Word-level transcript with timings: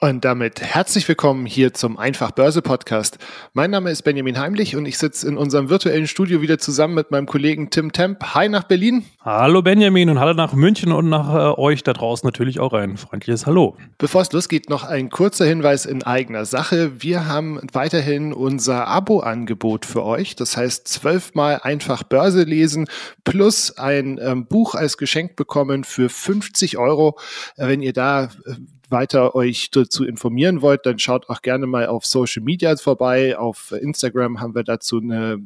Und 0.00 0.24
damit 0.24 0.60
herzlich 0.60 1.08
willkommen 1.08 1.44
hier 1.44 1.74
zum 1.74 1.98
Einfach 1.98 2.30
Börse 2.30 2.62
Podcast. 2.62 3.18
Mein 3.52 3.72
Name 3.72 3.90
ist 3.90 4.02
Benjamin 4.02 4.38
Heimlich 4.38 4.76
und 4.76 4.86
ich 4.86 4.96
sitze 4.96 5.26
in 5.26 5.36
unserem 5.36 5.70
virtuellen 5.70 6.06
Studio 6.06 6.40
wieder 6.40 6.58
zusammen 6.58 6.94
mit 6.94 7.10
meinem 7.10 7.26
Kollegen 7.26 7.70
Tim 7.70 7.90
Temp. 7.90 8.22
Hi 8.32 8.48
nach 8.48 8.62
Berlin. 8.62 9.04
Hallo 9.22 9.60
Benjamin 9.60 10.08
und 10.08 10.20
hallo 10.20 10.34
nach 10.34 10.52
München 10.52 10.92
und 10.92 11.08
nach 11.08 11.34
äh, 11.34 11.60
euch 11.60 11.82
da 11.82 11.94
draußen 11.94 12.24
natürlich 12.24 12.60
auch 12.60 12.74
ein 12.74 12.96
freundliches 12.96 13.44
Hallo. 13.44 13.76
Bevor 13.98 14.22
es 14.22 14.30
losgeht, 14.30 14.70
noch 14.70 14.84
ein 14.84 15.10
kurzer 15.10 15.46
Hinweis 15.46 15.84
in 15.84 16.04
eigener 16.04 16.44
Sache. 16.44 17.02
Wir 17.02 17.26
haben 17.26 17.58
weiterhin 17.72 18.32
unser 18.32 18.86
Abo-Angebot 18.86 19.84
für 19.84 20.04
euch. 20.04 20.36
Das 20.36 20.56
heißt, 20.56 20.86
zwölfmal 20.86 21.58
einfach 21.64 22.04
Börse 22.04 22.44
lesen 22.44 22.86
plus 23.24 23.76
ein 23.76 24.20
ähm, 24.22 24.46
Buch 24.46 24.76
als 24.76 24.96
Geschenk 24.96 25.34
bekommen 25.34 25.82
für 25.82 26.08
50 26.08 26.78
Euro. 26.78 27.18
Äh, 27.56 27.66
wenn 27.66 27.82
ihr 27.82 27.92
da 27.92 28.26
äh, 28.46 28.54
weiter 28.90 29.34
euch 29.34 29.70
dazu 29.70 30.04
informieren 30.04 30.62
wollt, 30.62 30.86
dann 30.86 30.98
schaut 30.98 31.28
auch 31.28 31.42
gerne 31.42 31.66
mal 31.66 31.86
auf 31.86 32.06
Social 32.06 32.42
Media 32.42 32.76
vorbei. 32.76 33.36
Auf 33.36 33.72
Instagram 33.72 34.40
haben 34.40 34.54
wir 34.54 34.64
dazu 34.64 34.98
eine, 34.98 35.40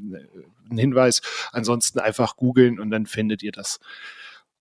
einen 0.70 0.78
Hinweis. 0.78 1.23
Ansonsten 1.52 1.98
einfach 1.98 2.37
googeln 2.37 2.78
und 2.78 2.91
dann 2.91 3.06
findet 3.06 3.42
ihr 3.42 3.52
das. 3.52 3.80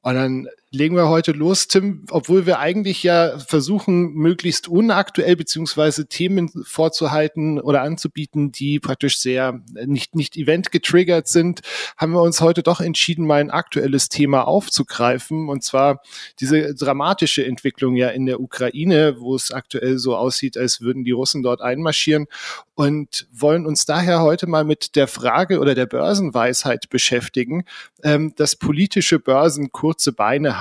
Und 0.02 0.16
dann 0.16 0.48
legen 0.74 0.96
wir 0.96 1.10
heute 1.10 1.34
los, 1.34 1.68
Tim, 1.68 2.06
obwohl 2.12 2.46
wir 2.46 2.60
eigentlich 2.60 3.04
ja 3.04 3.38
versuchen, 3.40 4.14
möglichst 4.14 4.70
unaktuell 4.70 5.36
beziehungsweise 5.36 6.08
Themen 6.08 6.50
vorzuhalten 6.64 7.60
oder 7.60 7.82
anzubieten, 7.82 8.54
die 8.54 8.80
praktisch 8.80 9.18
sehr 9.20 9.60
nicht, 9.86 10.16
nicht 10.16 10.38
event 10.38 10.72
getriggert 10.72 11.28
sind, 11.28 11.60
haben 11.98 12.14
wir 12.14 12.22
uns 12.22 12.40
heute 12.40 12.64
doch 12.64 12.80
entschieden, 12.80 13.28
mal 13.28 13.42
ein 13.42 13.52
aktuelles 13.52 14.08
Thema 14.08 14.48
aufzugreifen. 14.48 15.50
Und 15.50 15.62
zwar 15.62 16.02
diese 16.40 16.74
dramatische 16.74 17.46
Entwicklung 17.46 17.98
ja 17.98 18.08
in 18.08 18.26
der 18.26 18.40
Ukraine, 18.40 19.20
wo 19.20 19.36
es 19.36 19.52
aktuell 19.52 19.98
so 19.98 20.16
aussieht, 20.16 20.56
als 20.56 20.80
würden 20.80 21.04
die 21.04 21.12
Russen 21.12 21.44
dort 21.44 21.60
einmarschieren 21.60 22.28
und 22.76 23.28
wollen 23.34 23.66
uns 23.66 23.86
daher 23.86 24.22
heute 24.22 24.48
mal 24.48 24.64
mit 24.64 24.96
der 24.96 25.08
Frage 25.08 25.60
oder 25.60 25.76
der 25.76 25.86
Börsenweisheit 25.86 26.90
beschäftigen, 26.90 27.66
ähm, 28.04 28.34
dass 28.38 28.56
politische 28.56 29.20
Börsen 29.20 29.74
kurze 29.74 30.14
Beine 30.14 30.61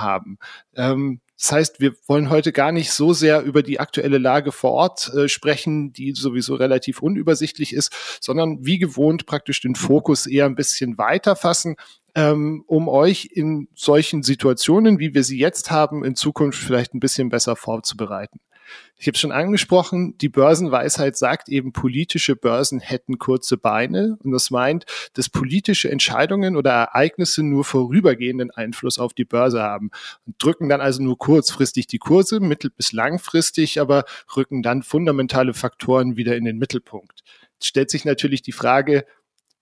Ähm, 0.75 1.21
das 1.41 1.51
heißt, 1.51 1.79
wir 1.79 1.93
wollen 2.07 2.29
heute 2.29 2.51
gar 2.51 2.71
nicht 2.71 2.91
so 2.91 3.13
sehr 3.13 3.41
über 3.41 3.63
die 3.63 3.79
aktuelle 3.79 4.19
Lage 4.19 4.51
vor 4.51 4.73
Ort 4.73 5.11
äh, 5.15 5.27
sprechen, 5.27 5.91
die 5.91 6.13
sowieso 6.13 6.53
relativ 6.53 7.01
unübersichtlich 7.01 7.73
ist, 7.73 8.19
sondern 8.21 8.63
wie 8.63 8.77
gewohnt 8.77 9.25
praktisch 9.25 9.59
den 9.59 9.73
Fokus 9.73 10.27
eher 10.27 10.45
ein 10.45 10.53
bisschen 10.53 10.99
weiter 10.99 11.35
fassen, 11.35 11.77
ähm, 12.13 12.63
um 12.67 12.87
euch 12.87 13.29
in 13.31 13.69
solchen 13.73 14.21
Situationen, 14.21 14.99
wie 14.99 15.15
wir 15.15 15.23
sie 15.23 15.39
jetzt 15.39 15.71
haben, 15.71 16.03
in 16.05 16.15
Zukunft 16.15 16.59
vielleicht 16.59 16.93
ein 16.93 16.99
bisschen 16.99 17.29
besser 17.29 17.55
vorzubereiten. 17.55 18.39
Ich 18.97 19.07
habe 19.07 19.17
schon 19.17 19.31
angesprochen, 19.31 20.15
die 20.19 20.29
Börsenweisheit 20.29 21.17
sagt 21.17 21.49
eben, 21.49 21.73
politische 21.73 22.35
Börsen 22.35 22.79
hätten 22.79 23.17
kurze 23.17 23.57
Beine. 23.57 24.17
Und 24.23 24.31
das 24.31 24.51
meint, 24.51 24.85
dass 25.13 25.27
politische 25.27 25.89
Entscheidungen 25.89 26.55
oder 26.55 26.71
Ereignisse 26.71 27.41
nur 27.41 27.63
vorübergehenden 27.63 28.51
Einfluss 28.51 28.99
auf 28.99 29.13
die 29.13 29.25
Börse 29.25 29.63
haben 29.63 29.89
und 30.27 30.35
drücken 30.37 30.69
dann 30.69 30.81
also 30.81 31.01
nur 31.01 31.17
kurzfristig 31.17 31.87
die 31.87 31.97
Kurse, 31.97 32.39
mittel- 32.39 32.69
bis 32.69 32.91
langfristig, 32.91 33.81
aber 33.81 34.05
rücken 34.35 34.61
dann 34.61 34.83
fundamentale 34.83 35.53
Faktoren 35.53 36.15
wieder 36.15 36.35
in 36.35 36.45
den 36.45 36.57
Mittelpunkt. 36.57 37.21
Jetzt 37.53 37.67
stellt 37.67 37.89
sich 37.89 38.05
natürlich 38.05 38.43
die 38.43 38.51
Frage, 38.51 39.05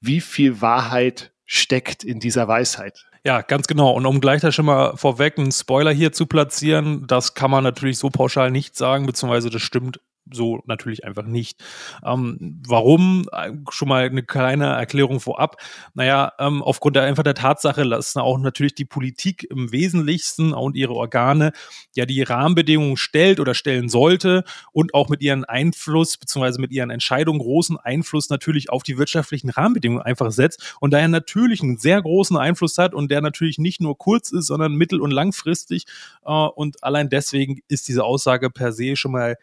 wie 0.02 0.22
viel 0.22 0.62
Wahrheit 0.62 1.32
steckt 1.52 2.04
in 2.04 2.20
dieser 2.20 2.48
Weisheit? 2.48 3.08
Ja, 3.26 3.42
ganz 3.42 3.68
genau. 3.68 3.92
Und 3.92 4.06
um 4.06 4.22
gleich 4.22 4.40
da 4.42 4.52
schon 4.52 4.68
mal 4.68 4.96
vorweg 4.96 5.38
einen 5.38 5.52
Spoiler 5.52 5.92
hier 5.92 6.14
zu 6.14 6.28
platzieren, 6.28 7.08
das 7.08 7.34
kann 7.34 7.50
man 7.50 7.64
natürlich 7.64 7.98
so 7.98 8.10
pauschal 8.10 8.52
nicht 8.52 8.78
sagen, 8.78 9.08
beziehungsweise 9.08 9.50
das 9.50 9.64
stimmt 9.64 10.00
so 10.32 10.62
natürlich 10.66 11.04
einfach 11.06 11.26
nicht. 11.26 11.64
Ähm, 12.04 12.62
warum? 12.68 13.28
Schon 13.70 13.88
mal 13.88 14.06
eine 14.06 14.24
kleine 14.24 14.68
Erklärung 14.68 15.20
vorab. 15.20 15.58
Naja, 15.94 16.34
ähm, 16.40 16.62
aufgrund 16.62 16.96
der, 16.96 17.04
einfach 17.04 17.24
der 17.24 17.36
Tatsache 17.36 17.84
lassen 17.84 18.20
auch 18.20 18.38
natürlich 18.38 18.76
die 18.76 18.86
Politik 18.86 19.46
im 19.50 19.72
Wesentlichsten 19.72 20.54
und 20.54 20.76
ihre 20.76 20.94
Organe 20.94 21.52
ja 21.96 22.06
die 22.06 22.22
Rahmenbedingungen 22.22 22.98
stellt 22.98 23.40
oder 23.40 23.54
stellen 23.54 23.90
sollte 23.90 24.44
und 24.72 24.94
auch 24.94 25.10
mit 25.10 25.22
ihren 25.22 25.46
Einfluss 25.46 26.18
beziehungsweise 26.18 26.62
mit 26.62 26.72
ihren 26.72 26.90
Entscheidungen 26.90 27.40
großen 27.40 27.78
Einfluss 27.78 28.30
natürlich 28.30 28.70
auf 28.70 28.84
die 28.84 28.98
wirtschaftlichen 28.98 29.50
Rahmenbedingungen 29.50 30.04
einfach 30.04 30.32
setzt 30.32 30.78
und 30.80 30.92
daher 30.92 31.08
natürlich 31.08 31.62
einen 31.62 31.78
sehr 31.78 32.02
großen 32.02 32.38
Einfluss 32.38 32.78
hat 32.78 32.94
und 32.94 33.10
der 33.12 33.22
natürlich 33.22 33.58
nicht 33.58 33.82
nur 33.82 33.98
kurz 33.98 34.32
ist, 34.32 34.48
sondern 34.48 34.74
mittel- 34.74 35.02
und 35.02 35.12
langfristig. 35.12 35.86
Äh, 36.26 36.32
und 36.32 36.84
allein 36.84 37.10
deswegen 37.10 37.60
ist 37.68 37.88
diese 37.88 38.04
Aussage 38.04 38.50
per 38.50 38.72
se 38.72 38.96
schon 38.96 39.12
mal 39.12 39.38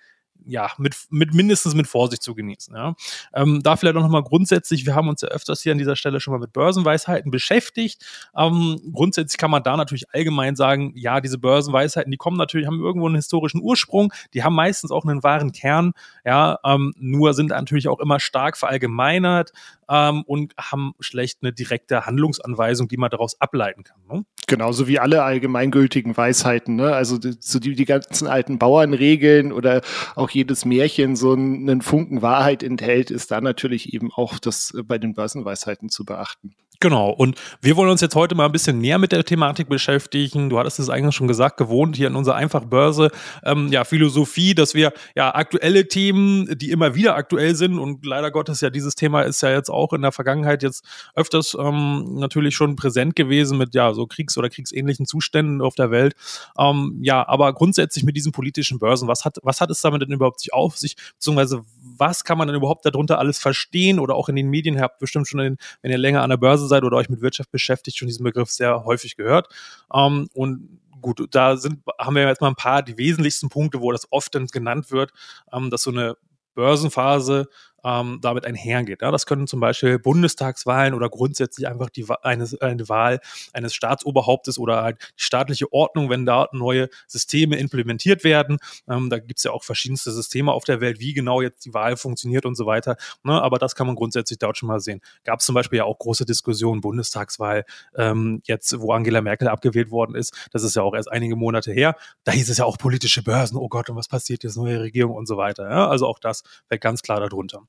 ja, 0.44 0.70
mit, 0.78 0.96
mit 1.10 1.34
mindestens 1.34 1.74
mit 1.74 1.86
Vorsicht 1.86 2.22
zu 2.22 2.34
genießen. 2.34 2.74
Ja. 2.74 2.94
Ähm, 3.34 3.62
da 3.62 3.76
vielleicht 3.76 3.96
auch 3.96 4.02
nochmal 4.02 4.22
grundsätzlich, 4.22 4.86
wir 4.86 4.94
haben 4.94 5.08
uns 5.08 5.22
ja 5.22 5.28
öfters 5.28 5.62
hier 5.62 5.72
an 5.72 5.78
dieser 5.78 5.96
Stelle 5.96 6.20
schon 6.20 6.32
mal 6.32 6.40
mit 6.40 6.52
Börsenweisheiten 6.52 7.30
beschäftigt. 7.30 8.04
Ähm, 8.36 8.80
grundsätzlich 8.92 9.38
kann 9.38 9.50
man 9.50 9.62
da 9.62 9.76
natürlich 9.76 10.12
allgemein 10.12 10.56
sagen, 10.56 10.92
ja, 10.96 11.20
diese 11.20 11.38
Börsenweisheiten, 11.38 12.10
die 12.10 12.16
kommen 12.16 12.36
natürlich, 12.36 12.66
haben 12.66 12.80
irgendwo 12.80 13.06
einen 13.06 13.16
historischen 13.16 13.60
Ursprung, 13.62 14.12
die 14.34 14.44
haben 14.44 14.54
meistens 14.54 14.90
auch 14.90 15.04
einen 15.04 15.22
wahren 15.22 15.52
Kern, 15.52 15.92
ja, 16.24 16.58
ähm, 16.64 16.94
nur 16.98 17.34
sind 17.34 17.48
natürlich 17.48 17.88
auch 17.88 18.00
immer 18.00 18.20
stark 18.20 18.56
verallgemeinert 18.56 19.52
ähm, 19.88 20.22
und 20.26 20.54
haben 20.58 20.94
schlecht 21.00 21.38
eine 21.42 21.52
direkte 21.52 22.06
Handlungsanweisung, 22.06 22.88
die 22.88 22.96
man 22.96 23.10
daraus 23.10 23.40
ableiten 23.40 23.84
kann. 23.84 24.00
Ne? 24.10 24.24
Genauso 24.46 24.86
wie 24.86 24.98
alle 24.98 25.22
allgemeingültigen 25.22 26.16
Weisheiten, 26.16 26.76
ne? 26.76 26.94
Also 26.94 27.18
die, 27.18 27.74
die 27.74 27.84
ganzen 27.84 28.28
alten 28.28 28.58
Bauernregeln 28.58 29.52
oder 29.52 29.82
auch 30.14 30.25
jedes 30.30 30.64
Märchen 30.64 31.16
so 31.16 31.32
einen 31.32 31.82
Funken 31.82 32.22
Wahrheit 32.22 32.62
enthält, 32.62 33.10
ist 33.10 33.30
da 33.30 33.40
natürlich 33.40 33.92
eben 33.94 34.12
auch 34.12 34.38
das 34.38 34.74
äh, 34.74 34.82
bei 34.82 34.98
den 34.98 35.14
Börsenweisheiten 35.14 35.88
zu 35.88 36.04
beachten. 36.04 36.54
Genau, 36.80 37.10
und 37.10 37.40
wir 37.62 37.76
wollen 37.76 37.90
uns 37.90 38.02
jetzt 38.02 38.14
heute 38.14 38.34
mal 38.34 38.44
ein 38.44 38.52
bisschen 38.52 38.78
näher 38.78 38.98
mit 38.98 39.12
der 39.12 39.24
Thematik 39.24 39.68
beschäftigen. 39.68 40.50
Du 40.50 40.58
hattest 40.58 40.78
es 40.78 40.90
eigentlich 40.90 41.14
schon 41.14 41.28
gesagt, 41.28 41.56
gewohnt 41.56 41.96
hier 41.96 42.08
in 42.08 42.16
unserer 42.16 42.34
Einfachbörse, 42.34 43.10
ähm, 43.44 43.68
ja, 43.68 43.84
Philosophie, 43.84 44.54
dass 44.54 44.74
wir 44.74 44.92
ja 45.14 45.34
aktuelle 45.34 45.88
Themen, 45.88 46.58
die 46.58 46.70
immer 46.70 46.94
wieder 46.94 47.16
aktuell 47.16 47.54
sind 47.54 47.78
und 47.78 48.04
leider 48.04 48.30
Gottes 48.30 48.60
ja 48.60 48.68
dieses 48.68 48.94
Thema 48.94 49.22
ist 49.22 49.40
ja 49.42 49.50
jetzt 49.50 49.70
auch 49.70 49.94
in 49.94 50.02
der 50.02 50.12
Vergangenheit 50.12 50.62
jetzt 50.62 50.84
öfters 51.14 51.56
ähm, 51.58 52.16
natürlich 52.16 52.54
schon 52.54 52.76
präsent 52.76 53.16
gewesen 53.16 53.56
mit 53.56 53.74
ja 53.74 53.94
so 53.94 54.06
Kriegs- 54.06 54.36
oder 54.36 54.50
kriegsähnlichen 54.50 55.06
Zuständen 55.06 55.62
auf 55.62 55.76
der 55.76 55.90
Welt. 55.90 56.14
Ähm, 56.58 56.98
ja, 57.00 57.26
aber 57.26 57.54
grundsätzlich 57.54 58.04
mit 58.04 58.16
diesen 58.16 58.32
politischen 58.32 58.78
Börsen, 58.78 59.08
was 59.08 59.24
hat, 59.24 59.38
was 59.42 59.62
hat 59.62 59.70
es 59.70 59.80
damit 59.80 60.02
denn 60.02 60.10
überhaupt 60.16 60.40
sich 60.40 60.52
auf 60.52 60.76
sich, 60.76 60.96
beziehungsweise 61.14 61.64
was 61.98 62.24
kann 62.24 62.38
man 62.38 62.48
denn 62.48 62.56
überhaupt 62.56 62.84
darunter 62.84 63.18
alles 63.18 63.38
verstehen 63.38 63.98
oder 63.98 64.14
auch 64.14 64.28
in 64.28 64.36
den 64.36 64.48
Medien, 64.50 64.76
ihr 64.76 64.82
habt 64.82 64.98
bestimmt 64.98 65.28
schon, 65.28 65.40
in, 65.40 65.56
wenn 65.82 65.90
ihr 65.90 65.98
länger 65.98 66.22
an 66.22 66.30
der 66.30 66.36
Börse 66.36 66.66
seid 66.66 66.84
oder 66.84 66.96
euch 66.96 67.08
mit 67.08 67.20
Wirtschaft 67.20 67.50
beschäftigt, 67.50 67.96
schon 67.96 68.08
diesen 68.08 68.24
Begriff 68.24 68.50
sehr 68.50 68.84
häufig 68.84 69.16
gehört. 69.16 69.48
Ähm, 69.94 70.28
und 70.34 70.80
gut, 71.00 71.26
da 71.30 71.56
sind, 71.56 71.80
haben 71.98 72.16
wir 72.16 72.26
jetzt 72.26 72.40
mal 72.40 72.48
ein 72.48 72.54
paar 72.56 72.82
die 72.82 72.98
wesentlichsten 72.98 73.48
Punkte, 73.48 73.80
wo 73.80 73.92
das 73.92 74.10
oft 74.10 74.34
dann 74.34 74.46
genannt 74.46 74.90
wird, 74.90 75.12
ähm, 75.52 75.70
dass 75.70 75.82
so 75.82 75.90
eine 75.90 76.16
Börsenphase 76.54 77.48
ähm, 77.86 78.18
damit 78.20 78.44
einhergeht. 78.44 79.02
Ja, 79.02 79.12
das 79.12 79.26
können 79.26 79.46
zum 79.46 79.60
Beispiel 79.60 79.98
Bundestagswahlen 79.98 80.92
oder 80.92 81.08
grundsätzlich 81.08 81.68
einfach 81.68 81.88
die, 81.88 82.04
eine, 82.22 82.48
eine 82.60 82.88
Wahl 82.88 83.20
eines 83.52 83.74
Staatsoberhauptes 83.74 84.58
oder 84.58 84.82
halt 84.82 84.98
die 85.18 85.22
staatliche 85.22 85.72
Ordnung, 85.72 86.10
wenn 86.10 86.26
da 86.26 86.48
neue 86.52 86.88
Systeme 87.06 87.56
implementiert 87.56 88.24
werden. 88.24 88.58
Ähm, 88.88 89.08
da 89.08 89.18
gibt 89.18 89.38
es 89.38 89.44
ja 89.44 89.52
auch 89.52 89.62
verschiedenste 89.62 90.10
Systeme 90.10 90.52
auf 90.52 90.64
der 90.64 90.80
Welt, 90.80 90.98
wie 90.98 91.14
genau 91.14 91.40
jetzt 91.40 91.64
die 91.64 91.74
Wahl 91.74 91.96
funktioniert 91.96 92.44
und 92.44 92.56
so 92.56 92.66
weiter. 92.66 92.96
Ne, 93.22 93.40
aber 93.40 93.58
das 93.58 93.76
kann 93.76 93.86
man 93.86 93.94
grundsätzlich 93.94 94.40
dort 94.40 94.58
schon 94.58 94.66
mal 94.66 94.80
sehen. 94.80 95.00
Gab 95.24 95.40
es 95.40 95.46
zum 95.46 95.54
Beispiel 95.54 95.78
ja 95.78 95.84
auch 95.84 95.98
große 95.98 96.24
Diskussionen, 96.24 96.80
Bundestagswahl, 96.80 97.64
ähm, 97.96 98.42
jetzt 98.46 98.80
wo 98.80 98.92
Angela 98.92 99.20
Merkel 99.20 99.46
abgewählt 99.48 99.90
worden 99.92 100.16
ist. 100.16 100.48
Das 100.50 100.64
ist 100.64 100.74
ja 100.74 100.82
auch 100.82 100.94
erst 100.94 101.10
einige 101.10 101.36
Monate 101.36 101.72
her. 101.72 101.94
Da 102.24 102.32
hieß 102.32 102.50
es 102.50 102.58
ja 102.58 102.64
auch 102.64 102.78
politische 102.78 103.22
Börsen. 103.22 103.56
Oh 103.56 103.68
Gott, 103.68 103.88
und 103.90 103.96
was 103.96 104.08
passiert 104.08 104.42
jetzt, 104.42 104.56
neue 104.56 104.80
Regierung 104.80 105.14
und 105.14 105.26
so 105.26 105.36
weiter. 105.36 105.70
Ja, 105.70 105.88
also 105.88 106.06
auch 106.06 106.18
das 106.18 106.42
fällt 106.68 106.80
ganz 106.80 107.02
klar 107.02 107.20
darunter. 107.20 107.62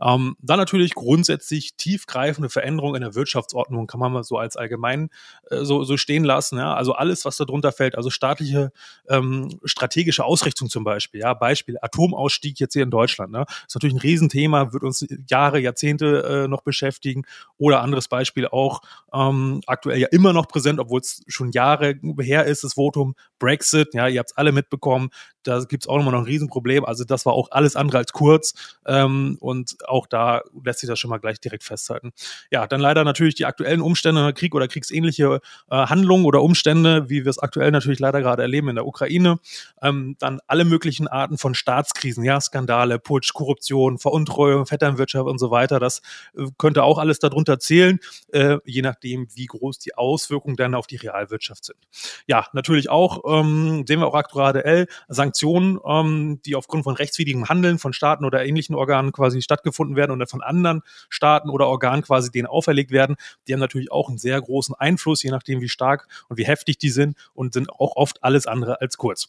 Ähm, 0.00 0.36
dann 0.40 0.58
natürlich 0.58 0.94
grundsätzlich 0.94 1.76
tiefgreifende 1.76 2.48
Veränderungen 2.48 2.96
in 2.96 3.02
der 3.02 3.14
Wirtschaftsordnung 3.14 3.86
kann 3.86 4.00
man 4.00 4.12
mal 4.12 4.24
so 4.24 4.38
als 4.38 4.56
allgemein 4.56 5.10
äh, 5.50 5.64
so, 5.64 5.84
so 5.84 5.96
stehen 5.96 6.24
lassen. 6.24 6.58
Ja? 6.58 6.74
Also 6.74 6.92
alles, 6.92 7.24
was 7.24 7.36
darunter 7.36 7.72
fällt, 7.72 7.96
also 7.96 8.10
staatliche 8.10 8.72
ähm, 9.08 9.58
strategische 9.64 10.24
Ausrichtung 10.24 10.68
zum 10.68 10.84
Beispiel. 10.84 11.20
Ja? 11.20 11.34
Beispiel 11.34 11.76
Atomausstieg 11.80 12.58
jetzt 12.60 12.74
hier 12.74 12.82
in 12.82 12.90
Deutschland. 12.90 13.32
Ne? 13.32 13.44
ist 13.66 13.74
natürlich 13.74 13.94
ein 13.94 14.00
Riesenthema, 14.00 14.72
wird 14.72 14.82
uns 14.82 15.06
Jahre, 15.28 15.58
Jahrzehnte 15.58 16.44
äh, 16.44 16.48
noch 16.48 16.62
beschäftigen. 16.62 17.24
Oder 17.58 17.82
anderes 17.82 18.08
Beispiel 18.08 18.46
auch 18.46 18.80
ähm, 19.12 19.60
aktuell 19.66 19.98
ja 19.98 20.08
immer 20.10 20.32
noch 20.32 20.48
präsent, 20.48 20.78
obwohl 20.80 21.00
es 21.00 21.22
schon 21.28 21.52
Jahre 21.52 21.94
her 22.20 22.44
ist, 22.44 22.64
das 22.64 22.74
Votum 22.74 23.14
Brexit. 23.38 23.94
Ja, 23.94 24.08
ihr 24.08 24.20
habt 24.20 24.30
es 24.30 24.36
alle 24.36 24.52
mitbekommen. 24.52 25.10
Da 25.46 25.60
gibt 25.64 25.84
es 25.84 25.88
auch 25.88 25.96
nochmal 25.96 26.12
noch 26.12 26.20
ein 26.20 26.26
Riesenproblem. 26.26 26.84
Also 26.84 27.04
das 27.04 27.26
war 27.26 27.32
auch 27.32 27.50
alles 27.50 27.76
andere 27.76 27.98
als 27.98 28.12
kurz. 28.12 28.54
Ähm, 28.86 29.36
und 29.40 29.76
auch 29.88 30.06
da 30.06 30.42
lässt 30.64 30.80
sich 30.80 30.88
das 30.88 30.98
schon 30.98 31.10
mal 31.10 31.18
gleich 31.18 31.40
direkt 31.40 31.64
festhalten. 31.64 32.12
Ja, 32.50 32.66
dann 32.66 32.80
leider 32.80 33.04
natürlich 33.04 33.34
die 33.34 33.46
aktuellen 33.46 33.80
Umstände, 33.80 34.32
Krieg 34.32 34.54
oder 34.54 34.68
kriegsähnliche 34.68 35.40
äh, 35.70 35.76
Handlungen 35.76 36.24
oder 36.24 36.42
Umstände, 36.42 37.08
wie 37.08 37.24
wir 37.24 37.30
es 37.30 37.38
aktuell 37.38 37.70
natürlich 37.70 38.00
leider 38.00 38.20
gerade 38.20 38.42
erleben 38.42 38.68
in 38.68 38.74
der 38.74 38.86
Ukraine. 38.86 39.38
Ähm, 39.82 40.16
dann 40.18 40.40
alle 40.46 40.64
möglichen 40.64 41.08
Arten 41.08 41.38
von 41.38 41.54
Staatskrisen, 41.54 42.24
ja, 42.24 42.40
Skandale, 42.40 42.98
Putsch, 42.98 43.32
Korruption, 43.32 43.98
Veruntreuung, 43.98 44.66
Vetternwirtschaft 44.66 45.26
und 45.26 45.38
so 45.38 45.50
weiter. 45.50 45.78
Das 45.78 46.02
äh, 46.36 46.46
könnte 46.58 46.82
auch 46.82 46.98
alles 46.98 47.18
darunter 47.18 47.58
zählen, 47.58 48.00
äh, 48.32 48.58
je 48.64 48.82
nachdem, 48.82 49.28
wie 49.34 49.46
groß 49.46 49.78
die 49.78 49.94
Auswirkungen 49.94 50.56
dann 50.56 50.74
auf 50.74 50.86
die 50.86 50.96
Realwirtschaft 50.96 51.64
sind. 51.64 51.78
Ja, 52.26 52.46
natürlich 52.52 52.90
auch, 52.90 53.22
ähm, 53.26 53.84
sehen 53.86 54.00
wir 54.00 54.06
auch 54.06 54.14
aktuell 54.14 54.86
Sanktionen, 55.08 55.35
ähm, 55.42 56.40
die 56.44 56.54
aufgrund 56.54 56.84
von 56.84 56.94
rechtswidrigem 56.94 57.48
Handeln 57.48 57.78
von 57.78 57.92
Staaten 57.92 58.24
oder 58.24 58.44
ähnlichen 58.44 58.74
Organen 58.74 59.12
quasi 59.12 59.42
stattgefunden 59.42 59.96
werden 59.96 60.12
und 60.12 60.26
von 60.28 60.42
anderen 60.42 60.82
Staaten 61.08 61.50
oder 61.50 61.66
Organen 61.68 62.02
quasi 62.02 62.30
denen 62.30 62.46
auferlegt 62.46 62.90
werden. 62.90 63.16
Die 63.46 63.52
haben 63.52 63.60
natürlich 63.60 63.92
auch 63.92 64.08
einen 64.08 64.18
sehr 64.18 64.40
großen 64.40 64.74
Einfluss, 64.74 65.22
je 65.22 65.30
nachdem, 65.30 65.60
wie 65.60 65.68
stark 65.68 66.08
und 66.28 66.36
wie 66.38 66.46
heftig 66.46 66.78
die 66.78 66.90
sind 66.90 67.16
und 67.34 67.52
sind 67.52 67.70
auch 67.70 67.96
oft 67.96 68.22
alles 68.22 68.46
andere 68.46 68.80
als 68.80 68.96
kurz. 68.96 69.28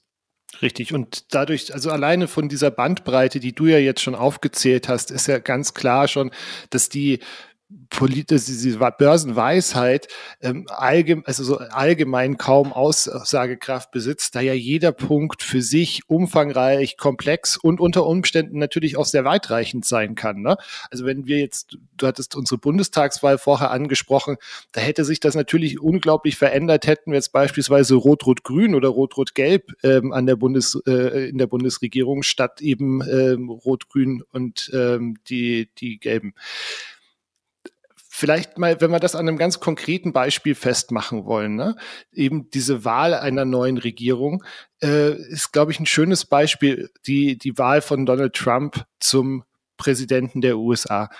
Richtig. 0.61 0.93
Und 0.93 1.33
dadurch, 1.33 1.73
also 1.73 1.91
alleine 1.91 2.27
von 2.27 2.49
dieser 2.49 2.71
Bandbreite, 2.71 3.39
die 3.39 3.53
du 3.53 3.65
ja 3.65 3.77
jetzt 3.77 4.01
schon 4.01 4.15
aufgezählt 4.15 4.87
hast, 4.87 5.11
ist 5.11 5.27
ja 5.27 5.39
ganz 5.39 5.73
klar 5.73 6.07
schon, 6.07 6.31
dass 6.69 6.89
die 6.89 7.19
diese 7.69 8.77
Börsenweisheit 8.97 10.07
ähm, 10.41 10.67
allgemein, 10.69 11.25
also 11.25 11.43
so 11.43 11.57
allgemein 11.57 12.37
kaum 12.37 12.71
Aussagekraft 12.71 13.91
besitzt, 13.91 14.35
da 14.35 14.41
ja 14.41 14.53
jeder 14.53 14.93
Punkt 14.93 15.43
für 15.43 15.61
sich 15.61 16.07
umfangreich, 16.07 16.95
komplex 16.95 17.57
und 17.57 17.81
unter 17.81 18.05
Umständen 18.05 18.57
natürlich 18.57 18.95
auch 18.95 19.05
sehr 19.05 19.25
weitreichend 19.25 19.85
sein 19.85 20.15
kann. 20.15 20.41
Ne? 20.41 20.55
Also 20.91 21.05
wenn 21.05 21.25
wir 21.27 21.39
jetzt, 21.39 21.77
du 21.97 22.07
hattest 22.07 22.35
unsere 22.35 22.57
Bundestagswahl 22.57 23.37
vorher 23.37 23.71
angesprochen, 23.71 24.37
da 24.71 24.79
hätte 24.79 25.03
sich 25.03 25.19
das 25.19 25.35
natürlich 25.35 25.81
unglaublich 25.81 26.37
verändert, 26.37 26.87
hätten 26.87 27.11
wir 27.11 27.17
jetzt 27.17 27.33
beispielsweise 27.33 27.95
Rot-Rot-Grün 27.95 28.75
oder 28.75 28.89
Rot-Rot-Gelb 28.89 29.73
ähm, 29.83 30.13
an 30.13 30.25
der 30.25 30.37
Bundes, 30.37 30.79
äh, 30.85 31.29
in 31.29 31.37
der 31.37 31.47
Bundesregierung 31.47 32.23
statt 32.23 32.61
eben 32.61 33.01
ähm, 33.01 33.49
Rot-Grün 33.49 34.23
und 34.31 34.71
ähm, 34.73 35.17
die, 35.27 35.69
die 35.77 35.99
Gelben. 35.99 36.33
Vielleicht 38.19 38.57
mal, 38.57 38.81
wenn 38.81 38.89
wir 38.89 38.99
das 38.99 39.13
an 39.13 39.27
einem 39.27 39.37
ganz 39.37 39.59
konkreten 39.59 40.11
Beispiel 40.11 40.55
festmachen 40.55 41.25
wollen, 41.25 41.55
ne? 41.55 41.75
eben 42.11 42.49
diese 42.49 42.83
Wahl 42.83 43.13
einer 43.13 43.45
neuen 43.45 43.77
Regierung 43.77 44.43
äh, 44.81 45.13
ist, 45.29 45.51
glaube 45.53 45.71
ich, 45.71 45.79
ein 45.79 45.85
schönes 45.85 46.25
Beispiel, 46.25 46.89
die, 47.05 47.37
die 47.37 47.59
Wahl 47.59 47.79
von 47.79 48.07
Donald 48.07 48.33
Trump 48.33 48.85
zum 48.99 49.43
Präsidenten 49.77 50.41
der 50.41 50.57
USA. 50.57 51.11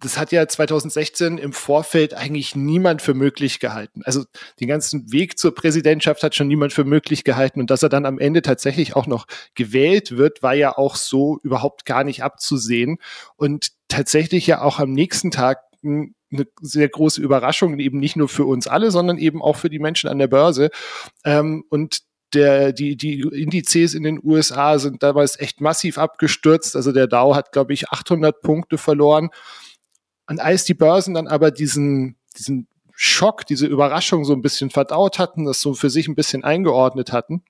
Das 0.00 0.18
hat 0.18 0.30
ja 0.30 0.46
2016 0.46 1.38
im 1.38 1.54
Vorfeld 1.54 2.12
eigentlich 2.12 2.54
niemand 2.54 3.00
für 3.00 3.14
möglich 3.14 3.58
gehalten. 3.58 4.02
Also 4.04 4.24
den 4.60 4.68
ganzen 4.68 5.10
Weg 5.10 5.38
zur 5.38 5.54
Präsidentschaft 5.54 6.22
hat 6.22 6.34
schon 6.34 6.46
niemand 6.46 6.74
für 6.74 6.84
möglich 6.84 7.24
gehalten. 7.24 7.58
Und 7.58 7.70
dass 7.70 7.82
er 7.82 7.88
dann 7.88 8.04
am 8.04 8.18
Ende 8.18 8.42
tatsächlich 8.42 8.94
auch 8.94 9.06
noch 9.06 9.26
gewählt 9.54 10.18
wird, 10.18 10.42
war 10.42 10.52
ja 10.52 10.76
auch 10.76 10.96
so 10.96 11.40
überhaupt 11.42 11.86
gar 11.86 12.04
nicht 12.04 12.22
abzusehen. 12.22 12.98
Und 13.36 13.72
tatsächlich 13.88 14.46
ja 14.46 14.60
auch 14.60 14.78
am 14.78 14.92
nächsten 14.92 15.30
Tag 15.30 15.67
eine 15.82 16.46
sehr 16.60 16.88
große 16.88 17.20
Überraschung, 17.20 17.78
eben 17.78 17.98
nicht 17.98 18.16
nur 18.16 18.28
für 18.28 18.44
uns 18.44 18.66
alle, 18.66 18.90
sondern 18.90 19.18
eben 19.18 19.42
auch 19.42 19.56
für 19.56 19.70
die 19.70 19.78
Menschen 19.78 20.08
an 20.08 20.18
der 20.18 20.28
Börse. 20.28 20.70
Ähm, 21.24 21.64
und 21.70 22.00
der, 22.34 22.72
die, 22.72 22.96
die 22.96 23.20
Indizes 23.20 23.94
in 23.94 24.02
den 24.02 24.20
USA 24.22 24.78
sind 24.78 25.02
damals 25.02 25.38
echt 25.40 25.60
massiv 25.60 25.98
abgestürzt. 25.98 26.76
Also 26.76 26.92
der 26.92 27.06
Dow 27.06 27.34
hat, 27.34 27.52
glaube 27.52 27.72
ich, 27.72 27.88
800 27.88 28.42
Punkte 28.42 28.76
verloren. 28.76 29.30
Und 30.28 30.40
als 30.40 30.64
die 30.64 30.74
Börsen 30.74 31.14
dann 31.14 31.26
aber 31.26 31.50
diesen, 31.50 32.16
diesen 32.36 32.68
Schock, 32.92 33.46
diese 33.46 33.66
Überraschung 33.66 34.24
so 34.24 34.34
ein 34.34 34.42
bisschen 34.42 34.70
verdaut 34.70 35.18
hatten, 35.18 35.46
das 35.46 35.60
so 35.60 35.72
für 35.72 35.88
sich 35.88 36.08
ein 36.08 36.14
bisschen 36.14 36.44
eingeordnet 36.44 37.12
hatten, 37.12 37.44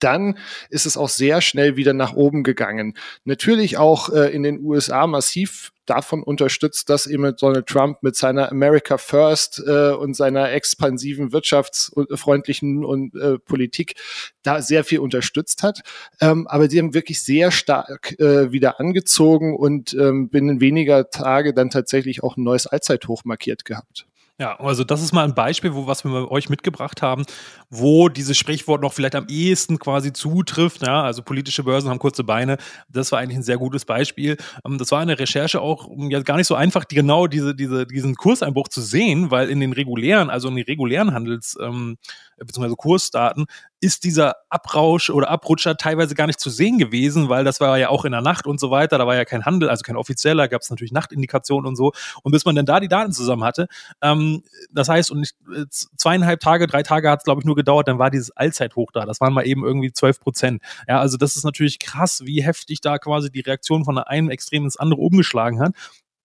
dann 0.00 0.38
ist 0.70 0.86
es 0.86 0.96
auch 0.96 1.08
sehr 1.08 1.40
schnell 1.40 1.76
wieder 1.76 1.92
nach 1.92 2.14
oben 2.14 2.42
gegangen. 2.42 2.94
Natürlich 3.24 3.76
auch 3.76 4.10
äh, 4.10 4.34
in 4.34 4.42
den 4.42 4.60
USA 4.60 5.06
massiv 5.06 5.72
davon 5.86 6.22
unterstützt, 6.22 6.90
dass 6.90 7.06
eben 7.06 7.34
Donald 7.36 7.66
Trump 7.66 8.02
mit 8.02 8.16
seiner 8.16 8.50
America 8.50 8.98
First 8.98 9.62
äh, 9.66 9.90
und 9.90 10.14
seiner 10.14 10.52
expansiven 10.52 11.32
wirtschaftsfreundlichen 11.32 12.84
und 12.84 13.14
äh, 13.14 13.38
Politik 13.38 13.94
da 14.42 14.60
sehr 14.60 14.84
viel 14.84 14.98
unterstützt 14.98 15.62
hat. 15.62 15.82
Ähm, 16.20 16.46
aber 16.48 16.68
die 16.68 16.78
haben 16.78 16.94
wirklich 16.94 17.22
sehr 17.22 17.50
stark 17.50 18.18
äh, 18.18 18.52
wieder 18.52 18.80
angezogen 18.80 19.56
und 19.56 19.94
ähm, 19.94 20.28
binnen 20.28 20.60
weniger 20.60 21.10
Tage 21.10 21.54
dann 21.54 21.70
tatsächlich 21.70 22.22
auch 22.22 22.36
ein 22.36 22.44
neues 22.44 22.66
Allzeithoch 22.66 23.24
markiert 23.24 23.64
gehabt. 23.64 24.06
Ja, 24.38 24.60
also 24.60 24.84
das 24.84 25.00
ist 25.02 25.14
mal 25.14 25.24
ein 25.24 25.34
Beispiel, 25.34 25.74
wo 25.74 25.86
was 25.86 26.04
wir 26.04 26.30
euch 26.30 26.50
mitgebracht 26.50 27.00
haben, 27.00 27.24
wo 27.70 28.10
dieses 28.10 28.36
Sprichwort 28.36 28.82
noch 28.82 28.92
vielleicht 28.92 29.14
am 29.14 29.26
ehesten 29.30 29.78
quasi 29.78 30.12
zutrifft. 30.12 30.86
Ja, 30.86 31.04
also 31.04 31.22
politische 31.22 31.62
Börsen 31.62 31.88
haben 31.88 31.98
kurze 31.98 32.22
Beine. 32.22 32.58
Das 32.90 33.12
war 33.12 33.18
eigentlich 33.18 33.38
ein 33.38 33.42
sehr 33.42 33.56
gutes 33.56 33.86
Beispiel. 33.86 34.36
Ähm, 34.66 34.76
das 34.76 34.90
war 34.90 35.00
eine 35.00 35.18
Recherche 35.18 35.62
auch 35.62 35.88
ja, 36.10 36.20
gar 36.20 36.36
nicht 36.36 36.48
so 36.48 36.54
einfach, 36.54 36.84
die, 36.84 36.96
genau 36.96 37.26
diese, 37.28 37.54
diese, 37.54 37.86
diesen 37.86 38.14
Kurseinbruch 38.14 38.68
zu 38.68 38.82
sehen, 38.82 39.30
weil 39.30 39.48
in 39.48 39.60
den 39.60 39.72
regulären, 39.72 40.28
also 40.28 40.48
in 40.48 40.56
den 40.56 40.66
regulären 40.66 41.14
Handels, 41.14 41.56
ähm, 41.58 41.96
beziehungsweise 42.36 42.76
Kursdaten, 42.76 43.46
ist 43.80 44.04
dieser 44.04 44.36
Abrausch 44.48 45.10
oder 45.10 45.28
Abrutscher 45.28 45.76
teilweise 45.76 46.14
gar 46.14 46.26
nicht 46.26 46.40
zu 46.40 46.48
sehen 46.48 46.78
gewesen, 46.78 47.28
weil 47.28 47.44
das 47.44 47.60
war 47.60 47.78
ja 47.78 47.90
auch 47.90 48.04
in 48.04 48.12
der 48.12 48.22
Nacht 48.22 48.46
und 48.46 48.58
so 48.58 48.70
weiter, 48.70 48.96
da 48.96 49.06
war 49.06 49.14
ja 49.14 49.24
kein 49.24 49.44
Handel, 49.44 49.68
also 49.68 49.82
kein 49.82 49.96
offizieller, 49.96 50.48
gab 50.48 50.62
es 50.62 50.70
natürlich 50.70 50.92
Nachtindikationen 50.92 51.66
und 51.66 51.76
so. 51.76 51.92
Und 52.22 52.32
bis 52.32 52.44
man 52.44 52.54
dann 52.54 52.64
da 52.64 52.80
die 52.80 52.88
Daten 52.88 53.12
zusammen 53.12 53.44
hatte, 53.44 53.68
ähm, 54.00 54.42
das 54.72 54.88
heißt, 54.88 55.10
und 55.10 55.30
äh, 55.54 55.64
zweieinhalb 55.70 56.40
Tage, 56.40 56.66
drei 56.66 56.82
Tage 56.82 57.10
hat 57.10 57.20
es, 57.20 57.24
glaube 57.24 57.40
ich, 57.40 57.44
nur 57.44 57.56
gedauert, 57.56 57.88
dann 57.88 57.98
war 57.98 58.10
dieses 58.10 58.30
Allzeithoch 58.30 58.92
da. 58.92 59.04
Das 59.04 59.20
waren 59.20 59.34
mal 59.34 59.46
eben 59.46 59.64
irgendwie 59.64 59.92
zwölf 59.92 60.20
Prozent. 60.20 60.62
Ja, 60.88 61.00
also 61.00 61.16
das 61.18 61.36
ist 61.36 61.44
natürlich 61.44 61.78
krass, 61.78 62.22
wie 62.24 62.42
heftig 62.42 62.80
da 62.80 62.98
quasi 62.98 63.30
die 63.30 63.40
Reaktion 63.40 63.84
von 63.84 63.98
einem 63.98 64.30
Extrem 64.30 64.64
ins 64.64 64.76
andere 64.76 65.00
umgeschlagen 65.00 65.60
hat. 65.60 65.74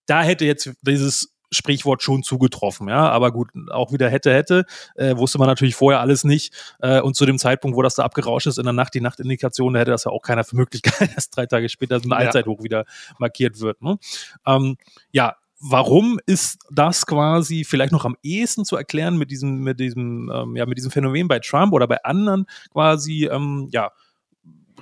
Da 0.06 0.24
hätte 0.24 0.45
jetzt 0.45 0.71
dieses 0.81 1.33
Sprichwort 1.51 2.01
schon 2.01 2.24
zugetroffen, 2.24 2.88
ja. 2.88 3.09
Aber 3.09 3.31
gut, 3.31 3.50
auch 3.71 3.92
wieder 3.92 4.09
hätte, 4.09 4.33
hätte, 4.33 4.65
äh, 4.95 5.15
wusste 5.18 5.38
man 5.38 5.48
natürlich 5.48 5.75
vorher 5.75 6.00
alles 6.00 6.24
nicht. 6.24 6.53
Äh, 6.79 7.01
und 7.01 7.15
zu 7.15 7.25
dem 7.25 7.38
Zeitpunkt, 7.38 7.75
wo 7.75 7.81
das 7.81 7.96
da 7.96 8.03
abgerauscht 8.03 8.48
ist 8.48 8.58
in 8.58 8.63
der 8.63 8.74
Nacht, 8.74 8.93
die 8.93 9.01
Nachtindikation, 9.01 9.74
da 9.74 9.81
hätte 9.81 9.91
das 9.91 10.05
ja 10.05 10.12
auch 10.12 10.22
keiner 10.22 10.43
für 10.43 10.55
möglich 10.55 10.81
gehalten, 10.84 11.13
dass 11.15 11.29
drei 11.29 11.46
Tage 11.46 11.70
später 11.70 12.00
so 12.00 12.08
ein 12.08 12.12
ja. 12.12 12.17
Allzeithoch 12.17 12.63
wieder 12.63 12.86
markiert 13.20 13.60
wird. 13.60 13.81
Ne? 13.81 13.98
Ähm, 14.46 14.77
ja, 15.12 15.36
warum 15.60 16.20
ist 16.25 16.60
das 16.72 17.05
quasi 17.05 17.63
vielleicht 17.63 17.91
noch 17.91 18.05
am 18.05 18.17
ehesten 18.24 18.65
zu 18.65 18.75
erklären 18.75 19.17
mit 19.17 19.31
diesem, 19.31 19.60
mit 19.60 19.79
diesem, 19.79 20.31
ähm, 20.34 20.55
ja, 20.55 20.65
mit 20.65 20.77
diesem 20.77 20.91
Phänomen 20.91 21.27
bei 21.27 21.39
Trump 21.39 21.74
oder 21.74 21.88
bei 21.88 22.03
anderen 22.03 22.46
quasi, 22.72 23.29
ähm, 23.31 23.70
ja, 23.72 23.91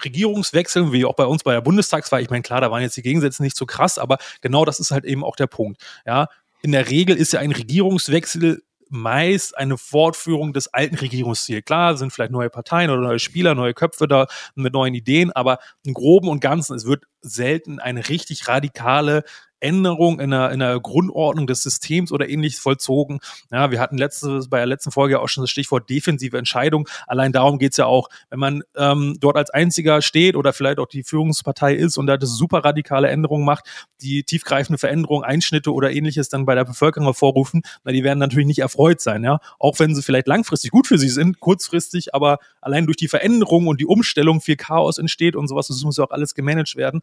Regierungswechseln, 0.04 0.94
wie 0.94 1.04
auch 1.04 1.16
bei 1.16 1.26
uns 1.26 1.44
bei 1.44 1.54
der 1.54 1.62
Bundestagswahl. 1.62 2.22
Ich 2.22 2.30
meine, 2.30 2.42
klar, 2.42 2.62
da 2.62 2.72
waren 2.72 2.82
jetzt 2.82 2.96
die 2.96 3.02
Gegensätze 3.02 3.44
nicht 3.44 3.58
so 3.58 3.66
krass, 3.66 3.98
aber 3.98 4.18
genau 4.40 4.64
das 4.64 4.80
ist 4.80 4.92
halt 4.92 5.04
eben 5.04 5.26
auch 5.26 5.36
der 5.36 5.48
Punkt. 5.48 5.82
Ja, 6.06 6.28
in 6.62 6.72
der 6.72 6.90
Regel 6.90 7.16
ist 7.16 7.34
ja 7.34 7.40
ein 7.40 7.52
Regierungswechsel 7.52 8.64
meist 8.90 9.56
eine 9.56 9.78
Fortführung 9.78 10.52
des 10.52 10.74
alten 10.74 10.96
Regierungsstils. 10.96 11.64
Klar, 11.64 11.96
sind 11.96 12.12
vielleicht 12.12 12.32
neue 12.32 12.50
Parteien 12.50 12.90
oder 12.90 13.02
neue 13.02 13.20
Spieler, 13.20 13.54
neue 13.54 13.74
Köpfe 13.74 14.08
da 14.08 14.26
mit 14.56 14.74
neuen 14.74 14.96
Ideen, 14.96 15.32
aber 15.32 15.60
im 15.84 15.94
Groben 15.94 16.28
und 16.28 16.40
Ganzen, 16.40 16.76
es 16.76 16.86
wird 16.86 17.06
selten 17.22 17.80
eine 17.80 18.10
richtig 18.10 18.48
radikale 18.48 19.24
Änderung 19.60 20.20
in 20.20 20.32
der, 20.32 20.52
in 20.52 20.60
der 20.60 20.80
Grundordnung 20.80 21.48
des 21.48 21.64
Systems 21.64 22.12
oder 22.12 22.30
ähnliches 22.30 22.60
vollzogen. 22.60 23.20
Ja, 23.52 23.72
wir 23.72 23.80
hatten 23.80 23.98
letztes, 23.98 24.50
bei 24.50 24.58
der 24.58 24.66
letzten 24.66 24.92
Folge 24.92 25.20
auch 25.20 25.30
schon 25.30 25.44
das 25.44 25.50
Stichwort 25.50 25.90
defensive 25.90 26.38
Entscheidung. 26.38 26.88
Allein 27.08 27.32
darum 27.32 27.60
geht's 27.60 27.78
ja 27.78 27.86
auch, 27.86 28.10
wenn 28.30 28.40
man 28.40 28.64
ähm, 28.76 29.18
dort 29.20 29.38
als 29.38 29.50
einziger 29.50 30.02
steht 30.02 30.36
oder 30.36 30.54
vielleicht 30.54 30.80
auch 30.80 30.88
die 30.88 31.04
Führungspartei 31.04 31.76
ist 31.76 31.98
und 31.98 32.08
da 32.08 32.18
das 32.18 32.36
super 32.36 32.60
radikale 32.60 33.10
Änderungen 33.10 33.46
macht, 33.46 33.66
die 34.02 34.24
tiefgreifende 34.24 34.78
Veränderungen, 34.78 35.24
Einschnitte 35.24 35.74
oder 35.74 35.92
ähnliches 35.92 36.30
dann 36.30 36.46
bei 36.46 36.56
der 36.56 36.66
Bevölkerung 36.66 37.08
hervorrufen, 37.08 37.62
na, 37.84 37.92
die 37.92 38.04
werden 38.04 38.20
natürlich 38.20 38.48
nicht 38.48 38.60
erfreut 38.60 39.02
sein, 39.02 39.24
ja. 39.24 39.40
Auch 39.60 39.80
wenn 39.80 39.96
sie 39.96 40.02
vielleicht 40.02 40.28
langfristig 40.28 40.72
gut 40.72 40.88
für 40.88 40.98
sie 40.98 41.10
sind, 41.10 41.40
kurzfristig, 41.40 42.14
aber 42.16 42.40
allein 42.62 42.86
durch 42.86 42.98
die 42.98 43.08
Veränderung 43.08 43.68
und 43.68 43.80
die 43.80 43.86
Umstellung 43.86 44.42
viel 44.42 44.56
Chaos 44.56 44.98
entsteht 44.98 45.36
und 45.36 45.48
sowas, 45.48 45.68
das 45.68 45.84
muss 45.84 45.98
ja 45.98 46.06
auch 46.06 46.12
alles 46.12 46.34
gemanagt 46.34 46.76
werden 46.76 47.02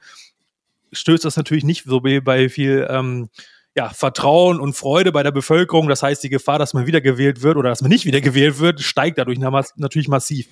stößt 0.97 1.25
das 1.25 1.37
natürlich 1.37 1.65
nicht 1.65 1.85
so 1.85 2.01
bei 2.01 2.49
viel 2.49 2.87
ähm, 2.91 3.29
ja, 3.77 3.91
Vertrauen 3.91 4.59
und 4.59 4.75
Freude 4.75 5.13
bei 5.13 5.23
der 5.23 5.33
Bevölkerung. 5.33 5.89
Das 5.89 6.03
heißt, 6.03 6.23
die 6.25 6.31
Gefahr, 6.31 6.59
dass 6.59 6.73
man 6.73 6.87
wiedergewählt 6.87 7.43
wird 7.43 7.57
oder 7.57 7.69
dass 7.69 7.83
man 7.83 7.91
nicht 7.91 8.07
wiedergewählt 8.07 8.59
wird, 8.59 8.81
steigt 8.81 9.19
dadurch 9.19 9.39
natürlich 9.39 10.09
massiv 10.09 10.49